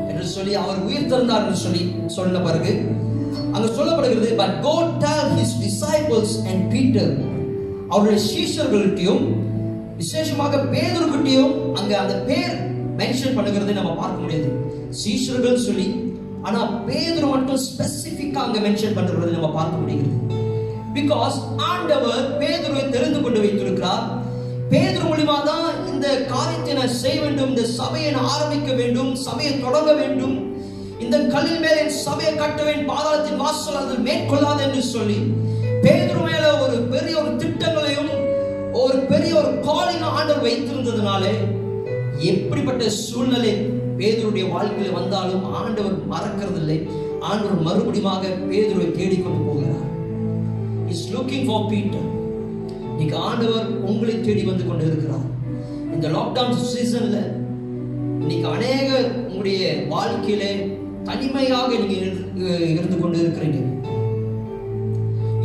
[0.10, 1.84] என்று சொல்லி அவர் உயிர் திறந்தார் என்று சொல்லி
[2.16, 2.74] சொன்ன பிறகு
[3.56, 7.14] அங்க சொல்லப்படுகிறது but God tell his disciples and Peter
[7.90, 9.24] அவருடைய சீஷர்கள்கிட்டயும்
[10.02, 12.56] விசேஷமாக பேதர்கிட்டயும் அங்க அந்த பேர்
[13.02, 14.50] மென்ஷன் பண்ணுகிறது நம்ம பார்க்க முடியாது.
[15.04, 15.88] சீஷர்கள் சொல்லி
[16.48, 20.14] ஆனா பேதுரு மட்டும் ஸ்பெசிபிக்கா அங்க மென்ஷன் பண்றது நம்ம பார்க்க முடிகிறது.
[20.98, 21.38] பிகாஸ்
[21.70, 24.04] ஆண்டவர் பேதுருவை தெரிந்து கொண்டு வைத்திருக்கிறார்.
[24.72, 29.92] பேதுரு மூலியமா தான் இந்த காரியத்தை நான் செய்ய வேண்டும் இந்த சபையை நான் ஆரம்பிக்க வேண்டும் சபையை தொடங்க
[30.02, 30.36] வேண்டும்.
[31.06, 35.18] இந்த கல்லின் மேலே என் சபையை கட்டுவேன் பாதாளத்தின் வாசல் அதில் மேற்கொள்ளாது என்று சொல்லி
[35.84, 38.14] பேதுரு மேல ஒரு பெரிய ஒரு திட்டங்களையும்
[38.84, 41.34] ஒரு பெரிய ஒரு காலிங் ஆண்டவர் வைத்திருந்ததுனாலே
[42.32, 43.54] எப்படிப்பட்ட சூழ்நிலை
[44.00, 46.78] பேதருடைய வாழ்க்கையில் வந்தாலும் ஆண்டவர் மறக்கிறதில்லை.
[47.30, 49.86] ஆண்டவர் மறுபடியுமாக பேதுருவை தேடிக்கொண்டு போகிறார்.
[50.94, 52.10] இஸ் லுக்கிங் ஃபார் பீட்டர்
[52.92, 55.28] இன்னைக்கு ஆண்டவர் உங்களை தேடி வந்து கொண்டு இருக்கிறார்
[55.96, 57.18] இந்த லாக்டவுன் சீசன்ல
[58.22, 58.90] இன்னைக்கு அநேக
[59.30, 60.44] உங்களுடைய வாழ்க்கையில
[61.10, 61.96] தனிமையாக நீங்க
[62.76, 63.62] இருந்து கொண்டு இருக்கிறீங்க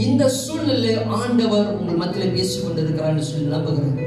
[0.07, 4.00] இந்த சூழ்நிலை ஆண்டவர் உங்கள் மத்தியில் பேசிக் கொண்டிருக்கிறார்னு சொல்லி நம்புகிறேன்.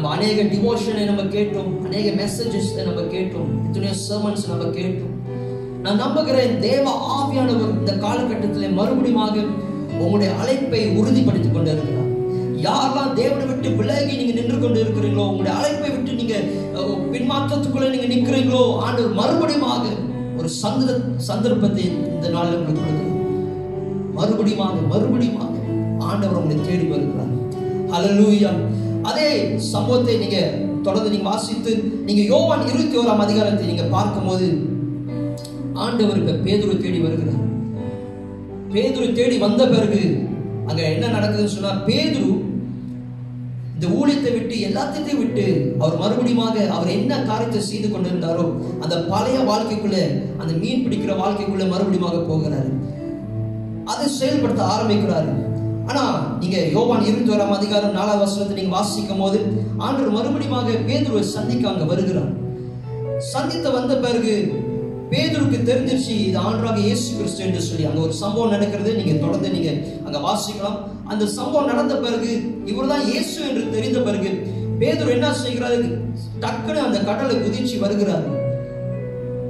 [0.00, 5.10] நம்ம அநேக டிவோஷனை நம்ம கேட்டோம் அநேக மெசேஜஸ் நம்ம கேட்டோம் எத்தனையோ சர்மன்ஸ் நம்ம கேட்டோம்.
[5.82, 6.84] நான் நம்புகிறேன் தேவ
[7.16, 9.36] ஆவியானவர் இந்த காலகட்டத்தில் மறுபடியுமாக
[9.98, 12.08] உங்களுடைய அழைப்பை உறுதிப்படுத்திக் கொண்டு இருக்கிறார்
[12.66, 16.34] யாரெல்லாம் தேவனை விட்டு விலகி நீங்க நின்று கொண்டு இருக்கிறீங்களோ உங்களுடைய அழைப்பை விட்டு நீங்க
[17.12, 19.84] பின்மாற்றத்துக்குள்ள நீங்க நிற்கிறீங்களோ ஆண்டவர் மறுபடியுமாக
[20.36, 20.98] ஒரு சந்த
[21.30, 23.16] சந்தர்ப்பத்தை இந்த நாளில் உங்களுக்கு கொடுக்குது
[24.18, 25.54] மறுபடியுமாக மறுபடியுமாக
[26.02, 27.34] ஆண்டவர் உங்களை தேடி வருகிறார்.
[27.92, 28.52] அலலூயா
[29.02, 30.38] அதே சம்பவத்தை நீங்க
[30.82, 31.72] தொடர்ந்து நீங்க வாசித்து
[32.04, 34.46] நீங்க யோவான் இருபத்தி ஓராம் அதிகாரத்தை நீங்க பார்க்கும்போது
[35.74, 37.46] ஆண்டவர் இப்ப பேதுரு தேடி வருகிறார்.
[38.72, 40.28] பேதுரு தேடி வந்த பிறகு
[40.66, 42.30] அங்க என்ன நடக்குதுன்னு சொன்னா பேதுரு
[43.74, 48.44] இந்த ஊழியத்தை விட்டு எல்லாத்தையும் விட்டு அவர் மறுபடியுமாக அவர் என்ன காரியத்தை செய்து கொண்டிருந்தாரோ
[48.82, 49.98] அந்த பழைய வாழ்க்கைக்குள்ள
[50.38, 52.70] அந்த மீன் பிடிக்கிற வாழ்க்கைக்குள்ள மறுபடியுமாக போகிறாரு.
[53.84, 55.32] அதை செயல்படுத்த ஆரம்பிக்கிறாரு.
[55.90, 56.02] ஆனா
[56.40, 59.38] நீங்க யோவான் இருபத்தி ஓராம் அதிகாரம் நாலாவது வசனத்தை நீங்க வாசிக்கும் போது
[59.86, 62.28] ஆண்டு மறுபடியுமாக பேதுருவை சந்திக்க அங்க வருகிறார்.
[63.32, 64.34] சந்தித்த வந்த பிறகு
[65.12, 67.84] பேதுருக்கு தெரிஞ்சிருச்சு இது ஆண்டராக இயேசு கிறிஸ்து என்று சொல்லி.
[67.88, 69.70] அங்க ஒரு சம்பவம் நடக்கிறது நீங்க தொடர்ந்து நீங்க
[70.06, 70.78] அங்க வாசிக்கலாம்.
[71.12, 72.30] அந்த சம்பவம் நடந்த பிறகு
[72.72, 74.30] இவர் தான் இயேசு என்று தெரிந்த பிறகு
[74.82, 75.80] பேதுரு என்ன செய்கிறாரு?
[76.44, 78.26] டக்குன்னு அந்த கடலை குதிச்சு வருகிறார்.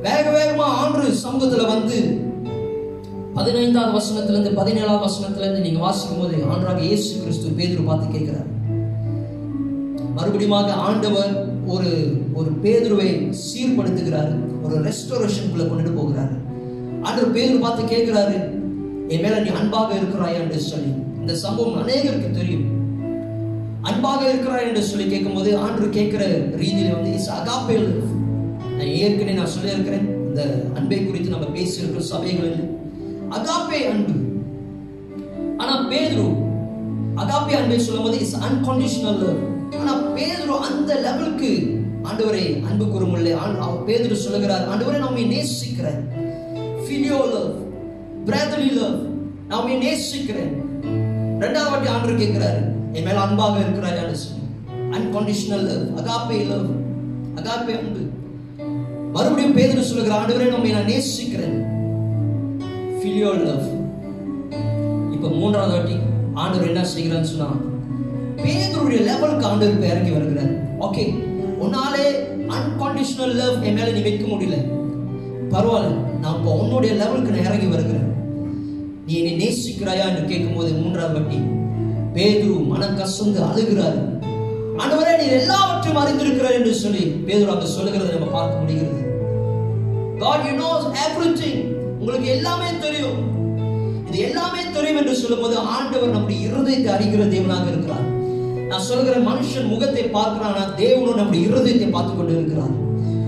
[0.07, 1.99] வேக வேகமா ஆண்டு சமூகத்துல வந்து
[3.35, 8.47] பதினைந்தாவது வசனத்திலிருந்து பதினேழாவது வசனத்திலிருந்து நீங்க வாசிக்கும் போது ஆண்டராக இயேசு கிறிஸ்து பேதுரு பார்த்து கேட்கிறார்.
[10.15, 16.37] மறுபடியும் ஆண்டவர் ஒரு ஒரு பேதுருவை சீர்படுத்துகிறாரு ஒரு ரெஸ்டோரேஷனுக்குள்ள கொண்டுட்டு போகிறாரு.
[17.03, 18.35] ஆண்டவர் பேதுரு பார்த்து கேட்கிறாரு
[19.09, 20.33] என் மேல நீ அன்பாக இருக்கிறாயா?
[20.33, 20.93] என்று சொல்லி.
[21.21, 22.65] இந்த சம்பவம் அநேகருக்கு தெரியும்.
[23.81, 28.03] அன்பாக இருக்கிறாய் என்று சொல்லி கேட்கும்போது ஆண்டு கேட்கிற ரீதியில வந்து இஸ் அகாப்பே
[28.77, 30.09] நான் ஏற்கனவே நான் சொல்லியிருக்கிறேன்.
[30.29, 32.79] இந்த அன்பை குறித்து நம்ம பேசியிருக்கிற சபைகளில்
[33.37, 34.15] அகாப்பே அன்பு.
[35.63, 36.27] ஆனா பேதுரு
[37.23, 39.25] அகாப்பே அன்பை சொல்லும்போது இஸ் அன்கண்டிஷனல்
[39.81, 41.51] ஆனா பேதுரு அந்த லெவலுக்கு
[42.09, 43.33] ஆண்டவரே அன்பு கூறுமில்லை.
[43.39, 46.01] அவர் பேதுரு சொல்லுகிறார் ஆண்டவரே நம்மை நேசிக்கிறேன்
[46.85, 47.51] ஃபிலியோ லவ்
[48.29, 48.99] பிரதர்லி லவ்
[49.51, 50.53] நான் நேசிக்கிறேன்.
[51.43, 52.61] ரெண்டாவது வாட்டி ஆண்டவர் கேட்கிறாரு
[52.97, 54.45] என் மேல அன்பாக இருக்கிறாயான்னு சொல்லி.
[54.97, 56.69] Unconditional love agape love
[57.41, 58.03] agape அன்பு.
[59.15, 61.57] மறுபடியும் பேதுரு சொல்லுகிற ஆண்டவரே நம்மை நான் நேசிக்கிறேன்.
[63.01, 63.67] ஃபிலியோ லவ்
[65.15, 65.95] இப்போ மூன்றாவது வாட்டி
[66.41, 67.49] ஆண்டவர் என்ன செய்கிறான்னு சொன்னா
[68.43, 70.53] பேதருடைய லெவலுக்கு ஆண்டவர் இப்போ இறங்கி வருகிறார்.
[70.87, 71.05] ஓகே
[71.65, 72.05] உன்னாலே
[72.57, 74.59] அன்கண்டிஷனல் லவ் என் மேலே நீ வைக்க முடியல.
[75.55, 78.09] பரவாயில்ல நான் இப்போ உன்னுடைய லெவலுக்கு நான் இறங்கி வருகிறேன்.
[79.07, 81.41] நீ என்னை நேசிக்கிறாயா என்று கேட்கும்போது மூன்றாவது வாட்டி
[82.17, 83.99] பேதுரு மன கசந்து அழுகிறார்.
[84.83, 88.99] ஆண்டவரே நீ எல்லாவற்றையும் அறிந்திருக்கிறார் என்று சொல்லி பேதுரு அங்க சொல்லுகிறதை நம்ம பார்க்க முடிகிறது.
[90.23, 90.73] God you know
[91.07, 91.59] everything.
[92.01, 93.19] உங்களுக்கு எல்லாமே தெரியும்.
[94.09, 98.07] இது எல்லாமே தெரியும் என்று சொல்லும்போது ஆண்டவர் நம்முடைய இருதயத்தை அறிகிற தேவனாக இருக்கிறார்.
[98.71, 102.75] நான் சொல்கிற மனுஷன் முகத்தை பார்க்கிறானா தேவனும் நம்முடைய இருதயத்தை பார்த்து கொண்டு இருக்கிறார்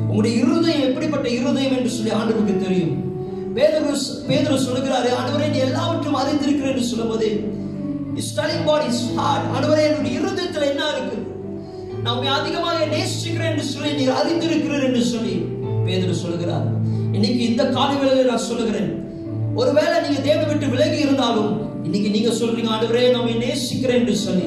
[0.08, 2.94] உங்களுடைய இருதயம் எப்படிப்பட்ட இருதயம் என்று சொல்லி ஆண்டவருக்கு தெரியும்.
[3.56, 3.94] பேதரு
[4.28, 7.28] பேதரு சொல்லுகிறாரு ஆண்டவரே நீ எல்லாவற்றையும் அறிந்திருக்கிற என்று சொல்லும்போது
[8.20, 11.18] இஸ் டெலிங் இஸ் ஹார்ட் ஆண்டவரே என்னுடைய இருதயத்தில் என்ன இருக்கு?
[12.04, 15.34] நான் அதிகமாக நேசிக்கிறேன் என்று சொல்லி நீர் அறிந்திருக்கிறீர் என்று சொல்லி
[15.86, 16.68] பேதர் சொல்கிறார்
[17.12, 18.90] இன்னைக்கு இந்த காலை வேளையில நான் சொல்லுகிறேன்.
[19.54, 21.50] ஒருவேளை நீங்க தேவை விட்டு விலகி இருந்தாலும்
[21.84, 24.46] இன்னைக்கு நீங்க சொல்றீங்க ஆண்டவரே நம்ம நேசிக்கிறேன் என்று சொல்லி.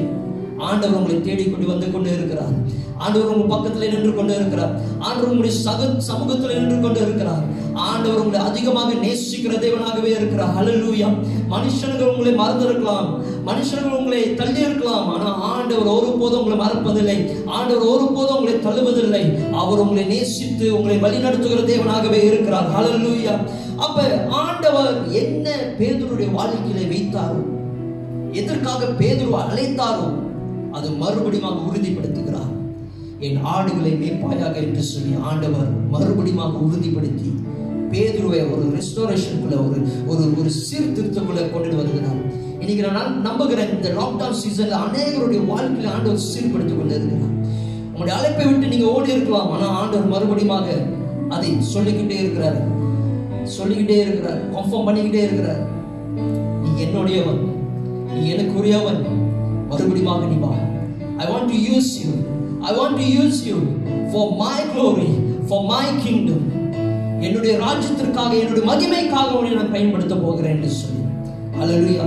[0.57, 2.83] ஆண்டவர் உங்களை தேடிக்கொண்டு வந்து கொண்டு இருக்கிறார்.
[2.97, 4.81] ஆண்டவர் உங்க பக்கத்தில் நின்று கொண்டு இருக்கிறார்.
[4.99, 7.43] ஆண்டவர் உங்களுடைய சக சமூகத்தில் நின்று கொண்டு இருக்கிறார்.
[7.73, 10.53] ஆண்டவர் உங்களை அதிகமாக நேசிக்கிற தேவனாகவே இருக்கிறார்.
[10.57, 11.07] ஹalleluya
[11.49, 13.07] மனுஷனுக்கு உங்களை மறந்திருக்கலாம்.
[13.45, 15.19] மனுஷர்கள் உங்களை தள்ளி இருக்கலாம்.
[15.19, 17.45] ஆனா ஆண்டவர் ஒருபோதும் உங்களை மறப்பதில்லை.
[17.45, 19.53] ஆண்டவர் ஒருபோதும் உங்களை தள்ளுவதில்லை.
[19.53, 22.69] அவர் உங்களை நேசித்து உங்களை வழிநடத்துகிற தேவனாகவே இருக்கிறார்.
[22.69, 23.37] ஹalleluya
[23.77, 27.43] அப்ப ஆண்டவர் என்ன பேதருடைய வாழ்க்கையில வைத்தாரோ?
[28.31, 30.24] எதற்காக பேதுரு அழைத்தாரோ?
[30.75, 32.53] அது மறுபடியும் உறுதிப்படுத்துகிறார்
[33.19, 37.29] என் ஆடுகளை மேற்பாயாக என்று சொல்லி ஆண்டவர் மறுபடியும் உறுதிப்படுத்தி
[37.91, 42.21] பேதுருவை ஒரு ரெஸ்டோரேஷனுக்குள்ள ஒரு ஒரு ஒரு சீர்திருத்தக்குள்ள கொண்டு வருகிறார்
[42.59, 47.33] இன்னைக்கு நான் நம்புகிறேன் இந்த லாக்டவுன் சீசன்ல அநேகருடைய வாழ்க்கையில ஆண்டவர் சீர்படுத்திக் கொண்டு இருக்கிறார்
[47.88, 52.57] உங்களுடைய அழைப்பை விட்டு நீங்க ஓடி இருக்கலாம் ஆனா ஆண்டவர் மறுபடியும் அதை சொல்லிக்கிட்டே இருக்கிறார்.
[53.43, 54.41] சொல்லிக்கிட்டே இருக்கிறார்.
[54.53, 55.61] கன்ஃபார்ம் பண்ணிக்கிட்டே இருக்கிறார்.
[56.61, 57.41] நீ என்னுடையவன்.
[58.13, 58.99] நீ எனக்குரியவன்
[59.75, 60.53] மறுபடியும் நீ வா.
[61.21, 62.11] I want to use you
[62.69, 63.57] I want to use you
[64.11, 65.11] for my glory
[65.49, 66.45] for my kingdom
[67.25, 71.03] என்னுடைய ராஜ்யத்திற்காக என்னுடைய மகிமைக்காக உன்னை நான் பயன்படுத்த போகிறேன் என்று சொல்லி.
[71.61, 72.05] அல்லேலூயா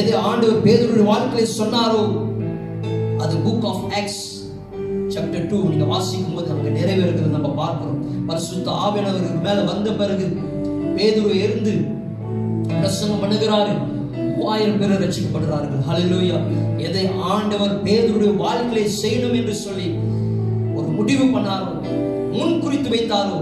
[0.00, 2.02] எது ஆண்டவர் பேதுருடைய வாழ்க்கையில் சொன்னாரோ
[3.24, 4.22] அது book of Acts
[5.14, 8.00] chapter two நீங்க வாசிக்கும் போது நமக்கு நிறைவேறுகிறது நம்ம பார்க்கிறோம்.
[8.28, 10.26] பரிசுத்த ஆவியானவர் மேல வந்த பிறகு
[10.96, 11.74] பேதுரு இருந்து
[12.80, 13.74] பிரசங்கம் பண்ணுகிறாரு.
[14.44, 15.82] மூவாயிரம் பேர் ரட்சிக்கப்படுகிறார்கள்.
[15.88, 16.38] ஹலலூயா
[16.86, 19.86] எதை ஆண்டவர் பேருடைய வாழ்க்கையை செய்யணும் என்று சொல்லி
[20.78, 21.70] ஒரு முடிவு பண்ணாரோ
[22.34, 23.38] முன் குறித்து வைத்தாரோ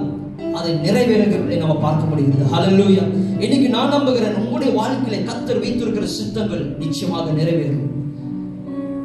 [0.58, 2.46] அதை நிறைவேறுகிறதை நம்ம பார்க்க முடிகிறது.
[2.54, 3.04] ஹலலூயா
[3.44, 7.88] இன்னைக்கு நான் நம்புகிறேன் உங்களுடைய வாழ்க்கையில கத்தர் வைத்திருக்கிற சித்தங்கள் நிச்சயமாக நிறைவேறும்.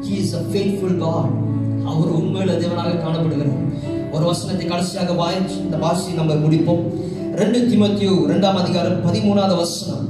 [0.08, 1.30] He is a faithful god.
[1.94, 3.64] அவர் உண்மையில தேவனாக காணப்படுகிறார்.
[4.16, 6.86] ஒரு வசனத்தை கடைசியாக வாய்ச்சி இந்த வாசி நம்ம முடிப்போம்.
[7.42, 10.06] ரெண்டு திமத்தியோ இரண்டாம் அதிகாரம் பதிமூணாவது வசனம்.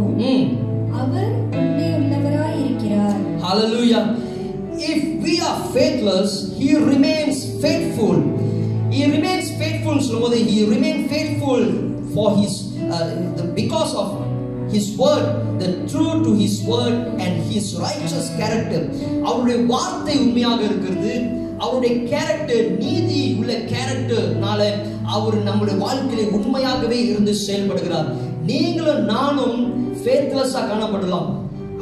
[0.00, 0.48] இருந்தாலும் ம்
[1.00, 4.02] அவர் உண்மையுள்ளவராய் இருக்கிறார் Hallelujah.
[4.90, 8.16] If we are faithless, He remains faithful.
[8.92, 9.96] He remains faithful.
[10.06, 11.62] சொல்லும்போது He remains faithful
[12.14, 12.54] for His
[12.86, 13.00] uh,
[13.38, 14.08] the, because of
[14.74, 15.24] His word,
[15.60, 18.80] the true to His word and His righteous character.
[19.26, 21.14] அவருடைய வார்த்தை உண்மையாக இருக்கிறது
[21.62, 24.60] அவருடைய character நீதி உள்ள கேரக்டர்னால
[25.16, 28.08] அவர் நம்முடைய வாழ்க்கையில உண்மையாகவே இருந்து செயல்படுகிறார்
[28.50, 29.58] நீங்களும் நானும்
[30.02, 31.28] ஃபேத்லெஸ்ஸாக காணப்படலாம்.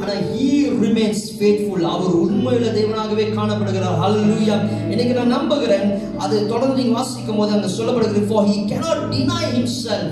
[0.01, 0.49] ஆனால் ஹீ
[0.83, 3.97] remains ஃபேத்ஃபுல் அவர் உண்மையுள்ள தேவனாகவே காணப்படுகிறார்.
[4.03, 4.57] ஹalleluya
[4.93, 5.89] எனக்கு நான் நம்புகிறேன்
[6.25, 10.11] அது தொடர்ந்து நீங்கள் வாசிக்கும் போது அங்கே சொல்லப்படுகிறது for he cannot deny himself.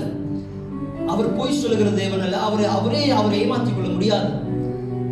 [1.13, 2.37] அவர் போய் சொல்லுகிற தேவன் அல்ல.
[2.47, 4.29] அவரை அவரே அவரை ஏமாற்றிக் கொள்ள முடியாது.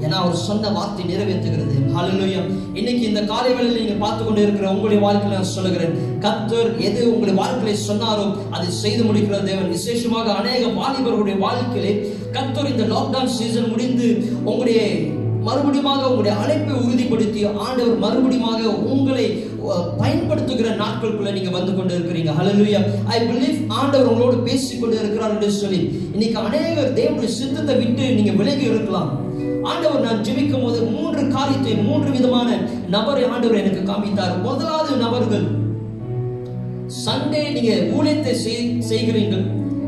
[0.05, 1.75] ஏன்னா அவர் சொன்ன வார்த்தை நிறைவேற்றுகிறது.
[1.95, 2.41] ஹalleluya
[2.79, 5.93] இன்னைக்கு இந்த காலை நீங்க பார்த்து கொண்டு இருக்கிற உங்களுடைய வாழ்க்கையில நான் சொல்லுகிறேன்
[6.25, 9.73] கத்தர் எது உங்களுடைய வாழ்க்கையில சொன்னாரோ அதை செய்து முடிக்கிற தேவன்.
[9.75, 11.93] விசேஷமாக அநேக வாலிபர்களுடைய வாழ்க்கையிலே
[12.37, 14.09] கத்தர் இந்த லாக்டவுன் சீசன் முடிந்து
[14.49, 14.79] உங்களுடைய
[15.47, 19.25] மறுபடியும் உங்களுடைய அழைப்பை உறுதிப்படுத்தி ஆண்டவர் மறுபடியும் உங்களை
[19.99, 22.81] பயன்படுத்துகிற நாட்களுக்குள்ள நீங்க வந்து கொண்டு இருக்கிறீங்க ஹலலுயா
[23.15, 25.81] ஐ பிலீவ் ஆண்டவர் உங்களோடு பேசிக் கொண்டு இருக்கிறார் என்று சொல்லி
[26.15, 29.11] இன்னைக்கு அநேகர் தேவனுடைய சித்தத்தை விட்டு நீங்க விலகி இருக்கலாம்.
[29.65, 35.63] ஆண்டவர் நான் ஜெபிக்கும் போது மூன்று காரியத்தை மூன்று விதமான நபரை ஆண்டவர் எனக்கு காமித்தார் முதலாவது நபர்கள்
[37.06, 39.45] சண்டே நீங்க ஊழியத்தை செய்- செய்கிறீர்கள்.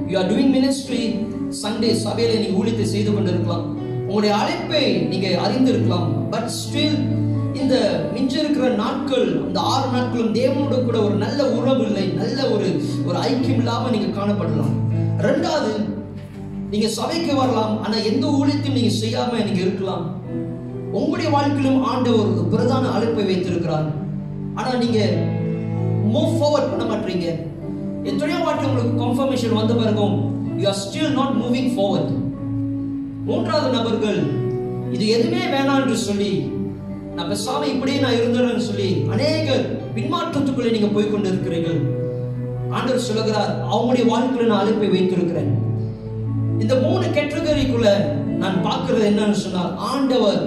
[0.08, 1.26] You are doing ministry
[1.64, 3.78] Sunday சபையில நீங்க ஊழியத்தை செய்து கொண்டிருக்கலாம்.
[4.00, 6.30] உங்களுடைய அழைப்பை நீங்க அறிந்திருக்கலாம்.
[6.30, 7.16] பட் ஸ்டில்
[7.54, 13.18] இந்த மிஞ்சிருக்கிற நாட்கள் அந்த ஆறு நாட்களும் தேவனோட கூட ஒரு நல்ல உறவு இல்லை நல்ல ஒரு ஒரு
[13.20, 14.74] ஐக்கியம் இல்லாம நீங்க காணப்படலாம்.
[15.18, 15.97] ரெண்டாவது
[16.72, 20.06] நீங்க சபைக்கு வரலாம் ஆனா எந்த ஊழியத்தையும் நீங்க செய்யாம நீங்க இருக்கலாம்.
[20.98, 23.88] உங்களுடைய வாழ்க்கையிலும் ஆண்டவர் ஒரு பிரதான அழைப்பை வைத்திருக்கிறார்.
[24.60, 25.00] ஆனா நீங்க
[26.14, 27.28] மூவ் ஃபார்வர்ட் பண்ண மாட்டீங்க.
[28.10, 30.16] எத்தனையோ வாட்டி உங்களுக்கு கன்ஃபர்மேஷன் வந்த பிறகும்
[30.62, 32.12] you are still not moving forward
[33.30, 34.20] மூன்றாவது நபர்கள்
[34.96, 36.32] இது எதுவுமே வேணாம் என்று சொல்லி
[37.16, 39.56] நான் பேசாம இப்படியே நான் இருந்துறேன்னு சொல்லி அநேக
[39.96, 41.80] பின்மாற்றத்துக்குள்ளே நீங்க போய் கொண்டு இருக்கிறீர்கள்
[42.76, 45.52] ஆண்டவர் சொல்லுகிறார் அவங்களுடைய வாழ்க்கையில நான் அழைப்பை வைத்திருக்கிறேன்.
[46.62, 47.90] இந்த மூணு கேட்டகரிக்குள்ள
[48.38, 50.40] நான் பார்க்கிறது என்னன்னு சொன்னால் ஆண்டவர்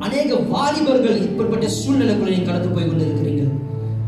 [0.00, 3.44] அநேக வாலிபர்கள் இப்படிப்பட்ட சூழ்நிலைக்குள்ள நீங்க கடந்து போய் கொண்டிருக்கிறீங்க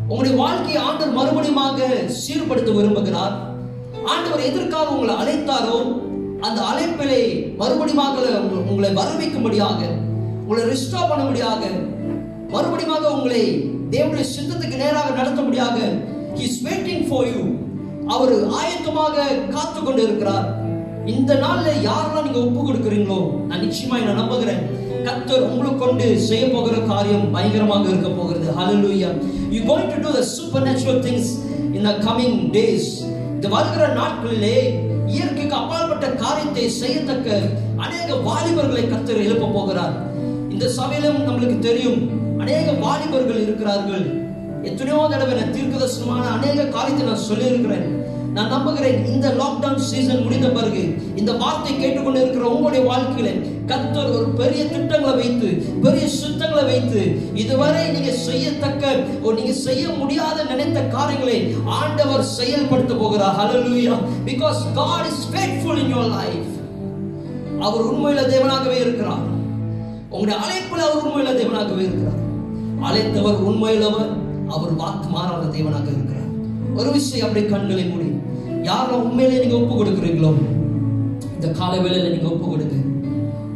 [0.09, 1.79] உங்களுடைய வாழ்க்கையை ஆண்டவர் மறுபடியுமாக
[2.19, 3.35] சீர்படுத்த விரும்புகிறார்.
[4.09, 5.79] ஆண்டவர் எதற்காக உங்களை அழைத்தாரோ
[6.41, 7.23] அந்த அழைப்பிலே
[7.57, 8.17] மறுபடியுமாக
[8.71, 9.81] உங்களை வரவைக்கும்படியாக
[10.43, 11.63] உங்களை ரிஸ்டோர் பண்ணும்படியாக
[12.53, 13.43] மறுபடியுமாக உங்களை
[13.91, 15.77] தேவனுடைய சித்தத்துக்கு நேராக நடத்தும்படியாக
[16.39, 17.43] he is waiting for you
[18.07, 19.17] அவர் ஆயத்தமாக
[19.51, 20.47] காத்து கொண்டு இருக்கிறார்
[21.15, 23.19] இந்த நாள்ல யாரெல்லாம் நீங்க ஒப்பு கொடுக்குறீங்களோ
[23.49, 24.63] நான் நிச்சயமா என்ன நம்புகிறேன்.
[25.07, 28.47] கத்தர் உங்களுக்கு கொண்டு செய்ய போகிற காரியம் பயங்கரமாக இருக்க போகிறது.
[28.59, 29.11] ஹalleluya
[29.55, 31.27] you going to do the supernatural things
[31.77, 32.87] in the coming days.
[33.37, 34.57] இந்த வருகிற நாட்களிலே
[35.15, 37.29] இயற்கைக்கு அப்பாற்பட்ட காரியத்தை செய்யத்தக்க
[37.85, 39.95] அநேக வாலிபர்களை கத்தர் எழுப்ப போகிறார்.
[40.55, 42.01] இந்த சபையிலும் நம்மளுக்கு தெரியும்
[42.43, 44.07] அநேக வாலிபர்கள் இருக்கிறார்கள்.
[44.69, 47.87] எத்தனையோ தடவை நான் தீர்க்கதர்சனமான அநேக காரியத்தை நான் சொல்லியிருக்கிறேன்.
[48.39, 50.83] நான் நம்புகிறேன் இந்த லாக்டவுன் சீசன் முடிந்த பிறகு
[51.17, 53.31] இந்த வார்த்தை கேட்டுக்கொண்டு இருக்கிற உங்களுடைய வாழ்க்கையில
[53.71, 55.49] கத்தர் ஒரு பெரிய திட்டங்களை வைத்து
[55.83, 57.01] பெரிய சுத்தங்களை வைத்து
[57.35, 63.37] இதுவரை நீங்க செய்யத்தக்க ஒரு நீங்க செய்ய முடியாத நினைத்த காரியங்களை ஆண்டவர் செயல்படுத்த போகிறார்.
[63.41, 63.97] ஹalleluya
[64.27, 66.53] because God is faithful in your life.
[67.61, 69.25] அவர் உண்மையில தேவனாகவே இருக்கிறார்.
[70.11, 72.21] உங்களுடைய அழைப்பில் அவர் உண்மையில தேவனாகவே இருக்கிறார்.
[72.89, 74.13] அழைத்தவர் உண்மையுள்ளவர்
[74.49, 76.31] அவர் வாக்கு மாறாத தேவனாக இருக்கிறார்.
[76.77, 78.09] ஒரு விஷயம் அப்படி கண்களை மூடி.
[78.69, 80.31] யாரெல்லாம் உண்மையிலே நீங்க ஒப்பு கொடுக்குறீங்களோ
[81.37, 82.77] இந்த காலை வேளையில நீங்க ஒப்பு கொடுங்க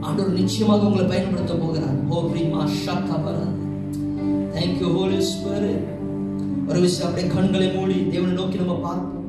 [0.07, 1.99] ஆண்டவர் நிச்சயமாக உங்களை பயன்படுத்த போகிறார்.
[2.13, 3.47] ஓ ரீமா ஷக்கபரா
[4.55, 5.85] தேங்க்யூ ஹோலி ஸ்பிரிட்
[6.69, 9.22] ஒரு விஷயம் அப்படியே கண்களை மூடி தேவனை நோக்கி நம்ம பார்ப்போம்.